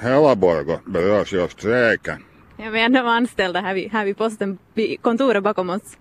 hela 0.00 0.36
Borgo 0.36 0.78
berörs 0.84 1.32
ju 1.32 1.42
av 1.42 1.48
strejken. 1.48 2.24
Ja, 2.62 2.70
vi 2.70 2.80
är 2.80 2.84
ändå 2.84 3.00
anställda 3.00 3.60
här 3.60 3.74
vid, 3.74 3.92
här 3.92 4.04
vid 4.04 4.16
posten, 4.16 4.58
vid 4.74 5.02
kontoret 5.02 5.42
bakom 5.42 5.70
oss. 5.70 5.96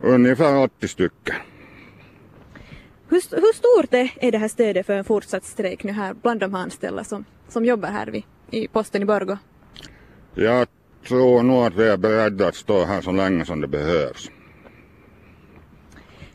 Ungefär 0.00 0.56
80 0.56 0.88
stycken. 0.88 1.36
Hur, 3.08 3.36
hur 3.36 3.54
stort 3.54 3.94
är, 3.94 4.30
det 4.32 4.38
här 4.38 4.48
stödet 4.48 4.86
för 4.86 4.92
en 4.92 5.04
fortsatt 5.04 5.44
strejk 5.44 5.84
nu 5.84 5.92
här 5.92 6.14
bland 6.14 6.40
de 6.40 6.54
anställda 6.54 7.04
som, 7.04 7.24
som 7.48 7.64
jobbar 7.64 7.88
här 7.88 8.06
vid, 8.06 8.22
i 8.50 8.68
posten 8.68 9.02
i 9.02 9.04
Borgo? 9.04 9.36
Jag 10.34 10.68
tror 11.08 11.42
nog 11.42 11.64
att 11.64 11.76
vi 11.76 11.88
är 11.88 11.96
beredda 11.96 12.48
att 12.48 12.54
stå 12.54 12.84
här 12.84 13.00
så 13.00 13.12
länge 13.12 13.44
som 13.44 13.60
det 13.60 13.68
behövs. 13.68 14.30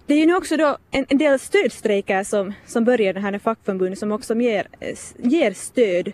Det 0.06 0.14
är 0.14 0.20
ju 0.20 0.26
nu 0.26 0.36
också 0.36 0.58
då 0.58 0.78
en, 0.92 1.06
en 1.10 1.18
del 1.18 1.40
stödstrejker 1.40 2.24
som, 2.24 2.54
som 2.66 2.84
börjar 2.84 3.14
den 3.14 3.24
här 3.24 3.40
fackförbundet 3.40 4.00
som 4.00 4.12
också 4.12 4.36
ger, 4.36 4.68
ger 5.18 5.54
stöd. 5.54 6.12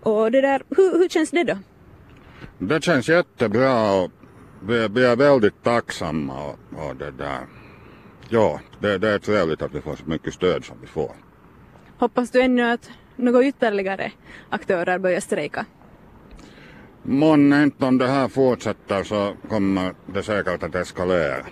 Och 0.00 0.30
det 0.30 0.40
där, 0.40 0.62
hur, 0.68 0.98
hur 0.98 1.08
känns 1.08 1.30
det 1.30 1.44
då? 1.44 1.58
Det 2.58 2.84
känns 2.84 3.08
jättebra 3.08 3.92
och 3.92 4.10
vi, 4.66 5.04
är 5.04 5.16
väldigt 5.16 5.62
tacksamma 5.62 6.44
och, 6.44 6.58
och 6.88 6.96
det 6.96 7.10
där. 7.10 7.40
Ja, 8.28 8.60
det, 8.80 8.98
det 8.98 9.08
är 9.08 9.18
trevligt 9.18 9.62
att 9.62 9.74
vi 9.74 9.80
får 9.80 9.96
så 9.96 10.04
mycket 10.06 10.34
stöd 10.34 10.64
som 10.64 10.76
vi 10.80 10.86
får. 10.86 11.12
Hoppas 11.98 12.30
du 12.30 12.40
ännu 12.40 12.62
att 12.62 12.90
några 13.16 13.44
ytterligare 13.44 14.12
aktörer 14.50 14.98
börjar 14.98 15.20
strejka? 15.20 15.66
Månne 17.02 17.62
inte 17.62 17.84
om 17.84 17.98
det 17.98 18.06
här 18.06 18.28
fortsätter 18.28 19.02
så 19.02 19.32
kommer 19.48 19.94
det 20.06 20.22
säkert 20.22 20.62
att 20.62 20.74
eskalera. 20.74 21.46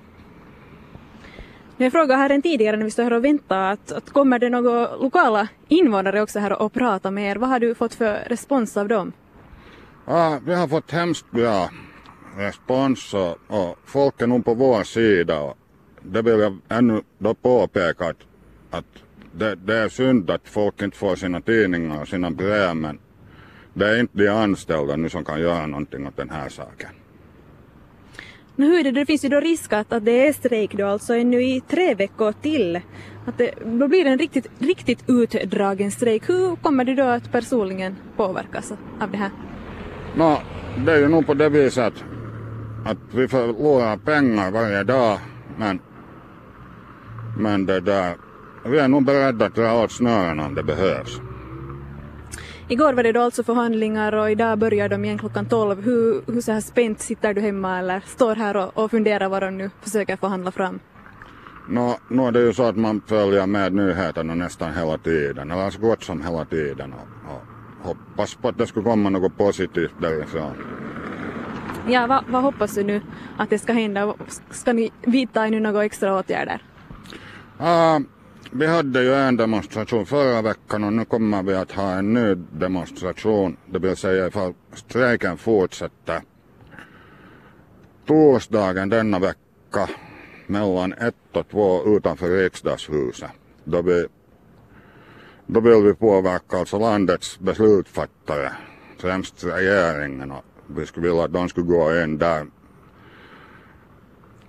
Jag 1.76 1.92
frågade 1.92 2.16
här 2.20 2.30
en 2.30 2.42
tidigare 2.42 2.76
när 2.76 2.84
vi 2.84 2.90
stod 2.90 3.04
här 3.04 3.12
och 3.12 3.24
väntade 3.24 3.70
att, 3.70 3.92
att 3.92 4.10
kommer 4.10 4.38
det 4.38 4.50
några 4.50 4.96
lokala 4.96 5.48
invånare 5.68 6.22
också 6.22 6.38
här 6.38 6.62
och 6.62 6.72
prata 6.72 7.10
med 7.10 7.30
er? 7.30 7.36
Vad 7.36 7.48
har 7.48 7.60
du 7.60 7.74
fått 7.74 7.94
för 7.94 8.24
respons 8.26 8.76
av 8.76 8.88
dem? 8.88 9.12
Ja, 10.06 10.40
vi 10.46 10.54
har 10.54 10.68
fått 10.68 10.90
hemskt 10.90 11.30
bra 11.30 11.70
respons 12.36 13.14
och, 13.14 13.38
och 13.46 13.78
folk 13.84 14.22
är 14.22 14.26
nog 14.26 14.44
på 14.44 14.54
vår 14.54 14.82
sida. 14.84 15.40
Och 15.40 15.56
det 16.02 16.22
vill 16.22 16.38
jag 16.40 16.58
ännu 16.68 17.02
då 17.18 17.34
påpeka 17.34 18.04
att, 18.04 18.16
att 18.70 18.84
det, 19.32 19.54
det 19.54 19.76
är 19.76 19.88
synd 19.88 20.30
att 20.30 20.48
folk 20.48 20.82
inte 20.82 20.96
får 20.96 21.16
sina 21.16 21.40
tidningar 21.40 22.00
och 22.00 22.08
sina 22.08 22.30
brev 22.30 22.76
men 22.76 22.98
det 23.74 23.88
är 23.88 24.00
inte 24.00 24.18
de 24.18 24.28
anställda 24.28 24.96
nu 24.96 25.08
som 25.08 25.24
kan 25.24 25.40
göra 25.40 25.66
någonting 25.66 26.06
åt 26.06 26.16
den 26.16 26.30
här 26.30 26.48
saken. 26.48 26.90
Men 28.56 28.68
hur 28.68 28.78
är 28.78 28.84
det, 28.84 28.90
det 28.90 29.06
finns 29.06 29.24
ju 29.24 29.28
då 29.28 29.40
risk 29.40 29.72
att, 29.72 29.92
att 29.92 30.04
det 30.04 30.26
är 30.28 30.32
strejk 30.32 30.74
då 30.74 30.86
alltså 30.86 31.14
ännu 31.14 31.42
i 31.42 31.60
tre 31.68 31.94
veckor 31.94 32.32
till. 32.32 32.80
Att 33.26 33.38
det, 33.38 33.50
då 33.64 33.88
blir 33.88 34.04
det 34.04 34.10
en 34.10 34.18
riktigt, 34.18 34.46
riktigt 34.58 35.04
utdragen 35.06 35.90
strejk. 35.90 36.28
Hur 36.28 36.56
kommer 36.56 36.84
du 36.84 36.94
då 36.94 37.02
att 37.02 37.32
personligen 37.32 37.96
påverkas 38.16 38.72
av 39.00 39.10
det 39.10 39.16
här? 39.16 39.30
No, 40.14 40.38
det 40.84 40.92
är 40.92 40.98
ju 40.98 41.08
nog 41.08 41.26
på 41.26 41.34
det 41.34 41.48
viset 41.48 41.84
att, 41.84 42.04
att 42.84 42.98
vi 43.10 43.28
förlorar 43.28 43.96
pengar 43.96 44.50
varje 44.50 44.82
dag 44.82 45.18
men, 45.58 45.80
men 47.38 47.66
det 47.66 47.80
där, 47.80 48.16
vi 48.64 48.78
är 48.78 48.88
nog 48.88 49.04
beredda 49.04 49.46
att 49.46 49.54
dra 49.54 49.84
åt 49.84 49.92
snören 49.92 50.40
om 50.40 50.54
det 50.54 50.62
behövs. 50.62 51.20
Igår 52.68 52.92
var 52.92 53.02
det 53.02 53.12
då 53.12 53.20
alltså 53.20 53.42
förhandlingar 53.42 54.12
och 54.12 54.30
idag 54.30 54.58
börjar 54.58 54.88
de 54.88 55.04
igen 55.04 55.18
klockan 55.18 55.46
12. 55.46 55.82
Hur, 55.82 56.22
hur 56.32 56.40
så 56.40 56.52
här 56.52 56.60
spänt 56.60 57.00
sitter 57.00 57.34
du 57.34 57.40
hemma 57.40 57.78
eller 57.78 58.00
står 58.06 58.36
här 58.36 58.56
och, 58.56 58.84
och 58.84 58.90
funderar 58.90 59.28
vad 59.28 59.42
de 59.42 59.58
nu 59.58 59.70
försöker 59.80 60.16
förhandla 60.16 60.50
fram? 60.50 60.80
Nå, 61.68 61.96
no, 62.08 62.30
det 62.30 62.40
är 62.40 62.44
ju 62.44 62.52
så 62.52 62.62
att 62.62 62.76
man 62.76 63.02
följer 63.06 63.46
med 63.46 63.72
nyheterna 63.72 64.34
nästan 64.34 64.74
hela 64.74 64.98
tiden, 64.98 65.50
eller 65.50 65.70
så 65.70 65.80
gott 65.80 66.04
som 66.04 66.22
hela 66.22 66.44
tiden 66.44 66.92
och, 66.92 67.34
och 67.34 67.51
hoppas 67.82 68.34
på 68.34 68.48
att 68.48 68.58
det 68.58 68.66
skulle 68.66 68.84
komma 68.84 69.10
något 69.10 69.38
positivt 69.38 69.94
därifrån. 70.00 70.52
Ja, 71.88 72.06
vad, 72.06 72.24
vad 72.28 72.42
hoppas 72.42 72.74
du 72.74 72.82
nu 72.82 73.00
att 73.36 73.50
det 73.50 73.58
ska 73.58 73.72
hända? 73.72 74.14
Ska 74.50 74.72
ni 74.72 74.90
vidta 75.02 75.46
nu 75.46 75.60
några 75.60 75.84
extra 75.84 76.18
åtgärder? 76.18 76.62
Uh, 77.60 77.98
vi 78.50 78.66
hade 78.66 79.02
ju 79.02 79.14
en 79.14 79.36
demonstration 79.36 80.06
förra 80.06 80.42
veckan 80.42 80.84
och 80.84 80.92
nu 80.92 81.04
kommer 81.04 81.42
vi 81.42 81.54
att 81.54 81.72
ha 81.72 81.92
en 81.92 82.14
ny 82.14 82.34
demonstration, 82.34 83.56
det 83.66 83.78
vill 83.78 83.96
säga 83.96 84.26
ifall 84.26 84.54
strejken 84.72 85.36
fortsätter. 85.36 86.20
Torsdagen 88.06 88.88
denna 88.88 89.18
vecka 89.18 89.88
mellan 90.46 90.92
ett 90.92 91.14
och 91.32 91.48
två 91.48 91.96
utanför 91.96 92.28
riksdagshuset. 92.28 93.30
Då, 93.64 93.82
vi, 93.82 94.06
då 95.52 95.60
vill 95.60 95.82
vi 95.82 95.94
påverka 95.94 96.58
alltså 96.58 96.78
landets 96.78 97.38
beslutsfattare, 97.38 98.52
främst 98.98 99.44
regeringen 99.44 100.30
och 100.30 100.44
vi 100.66 100.86
skulle 100.86 101.08
vilja 101.08 101.24
att 101.24 101.32
de 101.32 101.48
skulle 101.48 101.66
gå 101.66 102.02
in 102.02 102.18
där. 102.18 102.46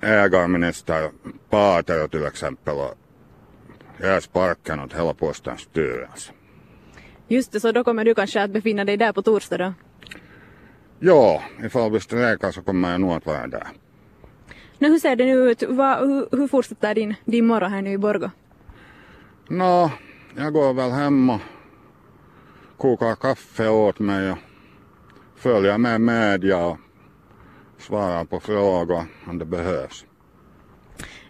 Ägarminister 0.02 1.12
Paatero 1.50 2.08
till 2.08 2.26
exempel 2.26 2.76
och 2.76 2.96
ge 4.04 4.22
sparken 4.22 4.80
åt 4.80 4.94
hela 4.94 5.14
postens 5.14 5.62
styrelse. 5.62 6.32
Just 7.28 7.52
det, 7.52 7.60
så 7.60 7.72
då 7.72 7.84
kommer 7.84 8.06
du 8.06 8.16
kanske 8.16 8.44
att 8.44 8.52
befinna 8.52 8.86
dig 8.86 8.98
där 8.98 9.14
på 9.14 9.22
torsdag 9.22 9.58
då? 9.58 9.74
Ja, 11.00 11.44
ifall 11.64 11.92
vi 11.92 12.00
strejkar 12.00 12.52
så 12.52 12.62
kommer 12.62 12.92
jag 12.92 13.02
nog 13.02 13.12
att 13.12 13.26
vara 13.26 13.48
där. 13.48 13.68
Nu, 14.78 14.90
hur 14.90 15.00
ser 15.00 15.16
det 15.16 15.26
nu 15.26 15.52
ut? 15.52 15.64
Va, 15.64 16.00
hur, 16.00 16.28
hur 16.32 16.48
fortsätter 16.48 16.96
din, 16.96 17.16
din 17.26 17.46
morgon 17.46 17.72
här 17.72 17.82
nu 17.82 17.92
i 17.92 17.98
Borgå? 17.98 18.32
Nå, 19.48 19.92
jag 20.36 20.54
går 20.54 20.74
väl 20.74 20.92
hem 20.92 21.30
och 21.30 21.40
kokar 22.78 23.16
kaffe 23.16 23.68
åt 23.68 24.00
mig 24.00 24.32
och 24.32 24.38
följer 25.36 25.78
med 25.78 26.02
media 26.02 26.66
och 26.66 26.78
svarar 27.78 28.26
på 28.26 28.40
frågor 28.40 29.06
om 29.28 29.40
det 29.40 29.46
behövs. 29.46 30.06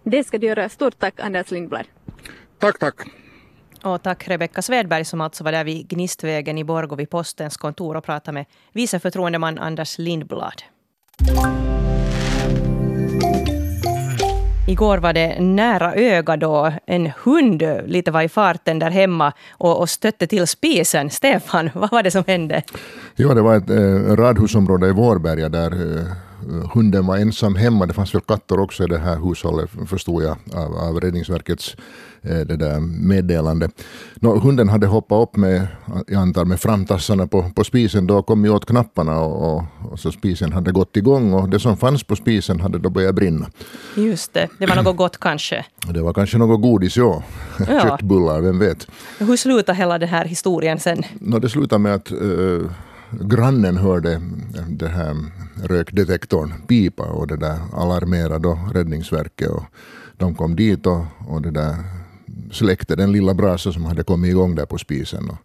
Det 0.04 0.24
ska 0.24 0.38
du 0.38 0.48
göra. 0.48 0.70
Stort 0.70 1.00
tack 1.00 1.20
Anders 1.20 1.52
Lindblad. 1.52 1.86
Tack, 2.60 2.80
tack. 2.80 2.96
Och 3.84 4.04
tack 4.04 4.28
Rebecka 4.28 4.62
Svedberg 4.62 5.06
som 5.06 5.22
alltså 5.22 5.44
var 5.44 5.52
där 5.52 5.64
vid 5.64 5.88
Gnistvägen 5.88 6.58
i 6.58 6.64
Borgå 6.64 6.96
vid 6.96 7.10
postens 7.10 7.58
kontor 7.58 7.98
och 7.98 8.04
pratade 8.04 8.34
med 8.34 8.46
vice 8.72 9.00
förtroendeman 9.00 9.60
Anders 9.60 9.98
Lindblad. 9.98 10.64
Igår 14.68 14.98
var 14.98 15.14
det 15.14 15.40
nära 15.40 15.96
öga 15.96 16.38
då 16.38 16.74
en 16.86 17.12
hund 17.24 17.64
lite 17.86 18.12
var 18.12 18.22
i 18.22 18.30
farten 18.30 18.80
där 18.80 18.90
hemma 18.90 19.34
och, 19.52 19.80
och 19.80 19.90
stötte 19.90 20.28
till 20.28 20.48
spisen. 20.48 21.10
Stefan, 21.10 21.70
vad 21.76 21.92
var 21.92 22.04
det 22.04 22.12
som 22.12 22.24
hände? 22.28 22.64
Ja, 23.16 23.34
det 23.34 23.42
var 23.42 23.56
ett 23.56 23.70
eh, 23.70 24.16
radhusområde 24.16 24.88
i 24.88 24.92
Vårberga 24.92 25.50
där 25.50 25.72
eh, 25.72 26.04
hunden 26.74 27.06
var 27.06 27.18
ensam 27.18 27.56
hemma. 27.56 27.86
Det 27.86 27.94
fanns 27.94 28.16
väl 28.16 28.22
katter 28.22 28.60
också 28.60 28.84
i 28.84 28.88
det 28.88 28.98
här 28.98 29.16
hushållet 29.16 29.70
förstod 29.88 30.24
jag 30.24 30.38
av, 30.54 30.76
av 30.78 31.02
Räddningsverkets 31.02 31.76
eh, 32.22 32.38
det 32.38 32.58
där 32.58 32.80
meddelande. 32.80 33.70
Nå, 34.16 34.40
hunden 34.40 34.70
hade 34.70 34.88
hoppat 34.88 35.24
upp 35.24 35.36
med, 35.36 35.68
jag 36.08 36.22
antar 36.22 36.46
med 36.46 36.60
framtassarna 36.60 37.28
på, 37.28 37.52
på 37.56 37.64
spisen 37.64 38.08
då 38.08 38.24
kom 38.24 38.46
ju 38.46 38.52
åt 38.52 38.66
knapparna 38.66 39.20
och, 39.20 39.56
och, 39.56 39.64
och, 39.92 40.00
så 40.00 40.12
spisen 40.12 40.52
hade 40.52 40.72
gått 40.72 40.98
igång 40.98 41.34
och 41.34 41.50
det 41.50 41.60
som 41.60 41.78
fanns 41.78 42.04
på 42.04 42.16
spisen 42.16 42.60
hade 42.60 42.80
då 42.80 42.90
börjat 42.90 43.16
brinna. 43.16 43.48
Just 43.96 44.34
det, 44.34 44.48
det 44.60 44.66
var 44.66 44.76
något 44.76 44.98
gott 44.98 45.18
kanske. 45.20 45.66
Det 45.88 46.02
var 46.02 46.14
kanske 46.14 46.38
något 46.38 46.62
godis, 46.62 46.98
ja. 46.98 47.24
ja. 47.60 47.82
Köttbullar, 47.84 48.42
vem 48.42 48.60
vet. 48.60 48.88
Hur 49.20 49.38
slutade 49.38 49.78
hela 49.78 49.98
den 49.98 50.10
här 50.10 50.26
historien 50.26 50.80
sen? 50.80 51.04
Nå, 51.20 51.40
det 51.40 51.50
slutade 51.50 51.80
med 51.80 51.94
att 51.94 52.12
uh, 52.12 52.72
grannen 53.22 53.78
hörde 53.78 54.22
det 54.68 54.88
här 54.88 55.16
rökdetektorn 55.64 56.54
pipa 56.68 57.04
och 57.04 57.28
det 57.28 57.38
där 57.38 57.60
alarmerade 57.74 58.40
då 58.40 58.60
Räddningsverket 58.74 59.50
och 59.50 59.64
de 60.18 60.36
kom 60.36 60.56
dit 60.56 60.88
och, 60.88 61.06
och 61.28 61.42
det 61.42 61.52
där 61.52 61.76
släckte 62.52 62.96
den 62.96 63.12
lilla 63.12 63.34
brasa 63.34 63.72
som 63.72 63.86
hade 63.86 64.04
kommit 64.04 64.30
igång 64.30 64.56
där 64.56 64.66
på 64.66 64.78
spisen. 64.78 65.30
Och, 65.30 65.38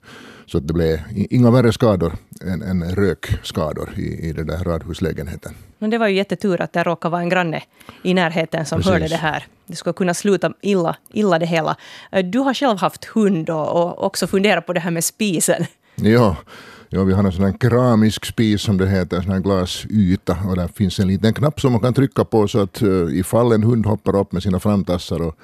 så 0.46 0.58
det 0.58 0.74
blev 0.74 1.00
inga 1.10 1.50
värre 1.50 1.72
skador 1.72 2.12
än, 2.40 2.62
än 2.62 2.94
rökskador 2.94 3.90
i, 3.96 4.28
i 4.28 4.32
den 4.32 4.46
där 4.46 4.64
radhuslägenheten. 4.64 5.54
Men 5.78 5.90
det 5.90 5.98
var 5.98 6.08
ju 6.08 6.16
jättetur 6.16 6.60
att 6.60 6.72
det 6.72 6.82
råkade 6.82 7.12
vara 7.12 7.22
en 7.22 7.28
granne 7.28 7.62
i 8.02 8.14
närheten 8.14 8.66
som 8.66 8.78
Precis. 8.78 8.92
hörde 8.92 9.08
det 9.08 9.16
här. 9.16 9.46
Det 9.66 9.76
skulle 9.76 9.92
kunna 9.92 10.14
sluta 10.14 10.52
illa, 10.60 10.96
illa 11.12 11.38
det 11.38 11.46
hela. 11.46 11.76
Du 12.24 12.38
har 12.38 12.54
själv 12.54 12.78
haft 12.78 13.04
hund 13.04 13.50
och, 13.50 13.82
och 13.82 14.04
också 14.04 14.26
funderat 14.26 14.66
på 14.66 14.72
det 14.72 14.80
här 14.80 14.90
med 14.90 15.04
spisen. 15.04 15.66
Ja, 15.94 16.36
Ja, 16.90 17.04
vi 17.04 17.12
har 17.12 17.24
en 17.24 17.32
sån 17.32 17.44
här 17.44 17.54
keramisk 17.60 18.24
spis 18.24 18.62
som 18.62 18.78
det 18.78 18.88
heter, 18.88 19.16
en 19.16 19.22
sån 19.22 19.32
här 19.32 19.40
glasyta 19.40 20.36
och 20.48 20.56
där 20.56 20.68
finns 20.68 20.98
en 21.00 21.08
liten 21.08 21.34
knapp 21.34 21.60
som 21.60 21.72
man 21.72 21.80
kan 21.80 21.94
trycka 21.94 22.24
på 22.24 22.48
så 22.48 22.60
att 22.60 22.82
uh, 22.82 23.18
ifall 23.18 23.52
en 23.52 23.62
hund 23.62 23.86
hoppar 23.86 24.16
upp 24.16 24.32
med 24.32 24.42
sina 24.42 24.60
framtassar 24.60 25.22
och 25.22 25.34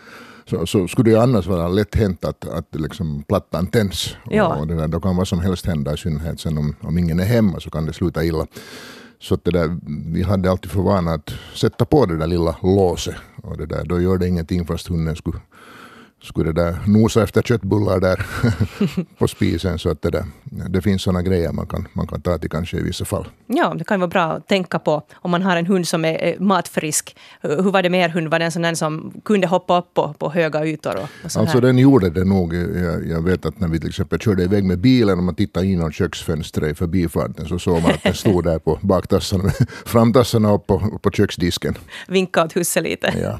så, 0.46 0.66
så 0.66 0.88
skulle 0.88 1.10
det 1.10 1.22
annars 1.22 1.46
vara 1.46 1.68
lätt 1.68 1.94
hänt 1.94 2.24
att, 2.24 2.48
att 2.48 2.68
liksom 2.70 3.22
plattan 3.22 3.66
tänds. 3.66 4.16
Ja. 4.30 4.54
Och 4.54 4.66
det 4.66 4.74
där, 4.74 4.88
då 4.88 5.00
kan 5.00 5.16
vad 5.16 5.28
som 5.28 5.40
helst 5.40 5.66
hända, 5.66 5.94
i 5.94 5.96
synnerhet 5.96 6.40
sen 6.40 6.58
om, 6.58 6.76
om 6.80 6.98
ingen 6.98 7.20
är 7.20 7.24
hemma 7.24 7.60
så 7.60 7.70
kan 7.70 7.86
det 7.86 7.92
sluta 7.92 8.24
illa. 8.24 8.46
Så 9.20 9.38
det 9.42 9.50
där, 9.50 9.76
vi 10.12 10.22
hade 10.22 10.50
alltid 10.50 10.70
för 10.70 10.80
vana 10.80 11.14
att 11.14 11.30
sätta 11.54 11.84
på 11.84 12.06
det 12.06 12.16
där 12.16 12.26
lilla 12.26 12.56
låset. 12.62 13.14
Och 13.42 13.56
det 13.56 13.66
där, 13.66 13.84
då 13.84 14.00
gör 14.00 14.18
det 14.18 14.28
ingenting 14.28 14.66
fast 14.66 14.86
hunden 14.86 15.16
skulle 15.16 15.38
skulle 16.24 16.52
där 16.52 16.76
nosa 16.86 17.22
efter 17.22 17.42
köttbullar 17.42 18.00
där 18.00 18.26
på 19.18 19.28
spisen. 19.28 19.78
Så 19.78 19.90
att 19.90 20.02
det, 20.02 20.10
där, 20.10 20.24
det 20.44 20.82
finns 20.82 21.02
sådana 21.02 21.22
grejer 21.22 21.52
man 21.52 21.66
kan, 21.66 21.88
man 21.92 22.06
kan 22.06 22.20
ta 22.20 22.38
till 22.38 22.50
kanske 22.50 22.76
i 22.76 22.82
vissa 22.82 23.04
fall. 23.04 23.26
Ja, 23.46 23.74
det 23.74 23.84
kan 23.84 24.00
vara 24.00 24.08
bra 24.08 24.22
att 24.22 24.48
tänka 24.48 24.78
på 24.78 25.02
om 25.14 25.30
man 25.30 25.42
har 25.42 25.56
en 25.56 25.66
hund 25.66 25.88
som 25.88 26.04
är 26.04 26.36
matfrisk. 26.40 27.16
Hur 27.40 27.70
var 27.70 27.82
det 27.82 27.90
med 27.90 28.04
er 28.04 28.08
hund? 28.08 28.28
Var 28.28 28.38
det 28.38 28.44
en 28.44 28.52
sån 28.52 28.76
som 28.76 29.12
kunde 29.24 29.46
hoppa 29.46 29.78
upp 29.78 29.94
på, 29.94 30.14
på 30.18 30.30
höga 30.30 30.66
ytor? 30.66 30.96
Och, 30.96 31.02
och 31.02 31.36
alltså 31.36 31.60
den 31.60 31.78
gjorde 31.78 32.10
det 32.10 32.24
nog. 32.24 32.54
Jag, 32.54 33.06
jag, 33.06 33.22
vet 33.22 33.46
att 33.46 33.60
när 33.60 33.68
vi 33.68 33.80
till 33.80 33.88
exempel 33.88 34.18
körde 34.18 34.42
iväg 34.42 34.64
med 34.64 34.78
bilen 34.78 35.18
och 35.18 35.24
man 35.24 35.34
tittade 35.34 35.66
in 35.66 35.72
genom 35.72 35.92
köksfönstret 35.92 36.72
i 36.72 36.74
förbifarten 36.74 37.46
så 37.46 37.58
såg 37.58 37.82
man 37.82 37.92
att 37.92 38.02
den 38.02 38.14
stod 38.14 38.44
där 38.44 38.58
på 38.58 38.78
baktassarna, 38.82 39.50
framtassarna 39.84 40.52
upp 40.52 40.66
på, 40.66 40.98
på 41.02 41.10
köksdisken. 41.10 41.74
Vinka 42.08 42.44
åt 42.44 42.56
husse 42.56 42.80
lite. 42.80 43.14
Ja. 43.22 43.38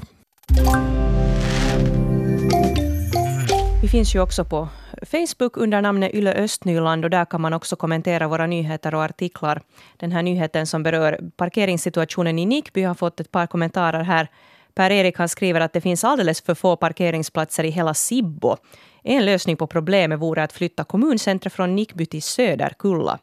Vi 3.85 3.89
finns 3.89 4.15
ju 4.15 4.19
också 4.19 4.45
på 4.45 4.67
Facebook 5.01 5.57
under 5.57 5.81
namnet 5.81 6.13
Yle 6.13 6.33
Östnyland 6.33 7.05
och 7.05 7.09
där 7.09 7.25
kan 7.25 7.41
man 7.41 7.53
också 7.53 7.75
kommentera 7.75 8.27
våra 8.27 8.47
nyheter 8.47 8.95
och 8.95 9.03
artiklar. 9.03 9.61
Den 9.97 10.11
här 10.11 10.23
nyheten 10.23 10.67
som 10.67 10.83
berör 10.83 11.19
parkeringssituationen 11.37 12.39
i 12.39 12.45
Nickby 12.45 12.83
har 12.83 12.93
fått 12.93 13.19
ett 13.19 13.31
par 13.31 13.47
kommentarer 13.47 14.03
här. 14.03 14.27
Per-Erik 14.75 15.17
han 15.17 15.29
skriver 15.29 15.61
att 15.61 15.73
det 15.73 15.81
finns 15.81 16.03
alldeles 16.03 16.41
för 16.41 16.55
få 16.55 16.75
parkeringsplatser 16.75 17.63
i 17.63 17.69
hela 17.69 17.93
Sibbo. 17.93 18.57
En 19.03 19.25
lösning 19.25 19.57
på 19.57 19.67
problemet 19.67 20.19
vore 20.19 20.43
att 20.43 20.53
flytta 20.53 20.83
kommuncentret 20.83 21.53
från 21.53 21.75
Nickby 21.75 22.05
till 22.05 22.23
Söderkulla. 22.23 23.19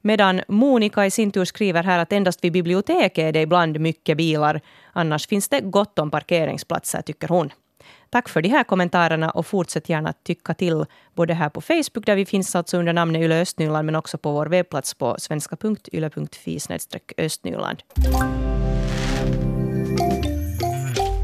Medan 0.00 0.40
Monica 0.48 1.06
i 1.06 1.10
sin 1.10 1.30
tur 1.30 1.44
skriver 1.44 1.82
här 1.82 1.98
att 1.98 2.12
endast 2.12 2.44
vid 2.44 2.52
biblioteket 2.52 3.24
är 3.24 3.32
det 3.32 3.40
ibland 3.40 3.80
mycket 3.80 4.16
bilar. 4.16 4.60
Annars 4.92 5.26
finns 5.26 5.48
det 5.48 5.60
gott 5.60 5.98
om 5.98 6.10
parkeringsplatser, 6.10 7.02
tycker 7.02 7.28
hon. 7.28 7.50
Tack 8.10 8.28
för 8.28 8.42
de 8.42 8.48
här 8.48 8.64
kommentarerna 8.64 9.30
och 9.30 9.46
fortsätt 9.46 9.88
gärna 9.88 10.12
tycka 10.12 10.54
till 10.54 10.84
både 11.14 11.34
här 11.34 11.48
på 11.48 11.60
Facebook 11.60 12.06
där 12.06 12.16
vi 12.16 12.26
finns 12.26 12.54
alltså 12.54 12.78
under 12.78 12.92
namnet 12.92 13.22
Yle 13.22 13.40
Östnyland 13.40 13.86
men 13.86 13.96
också 13.96 14.18
på 14.18 14.32
vår 14.32 14.46
webbplats 14.46 14.94
på 14.94 15.16
svenska.yle.fi 15.18 16.58
östnyland. 17.18 17.82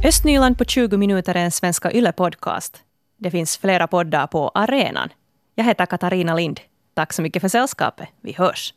Östnyland 0.05 0.59
på 0.59 0.65
20 0.65 0.97
minuter 0.97 1.35
är 1.35 1.45
en 1.45 1.51
Svenska 1.51 1.91
Yle-podcast. 1.91 2.77
Det 3.17 3.31
finns 3.31 3.59
flera 3.59 3.87
poddar 3.87 4.27
på 4.27 4.49
arenan. 4.55 5.09
Jag 5.55 5.65
heter 5.65 5.87
Katarina 5.87 6.35
Lind. 6.35 6.61
Tack 6.95 7.13
så 7.13 7.23
mycket 7.23 7.41
för 7.41 7.49
sällskapet. 7.49 8.09
Vi 8.21 8.33
hörs. 8.33 8.75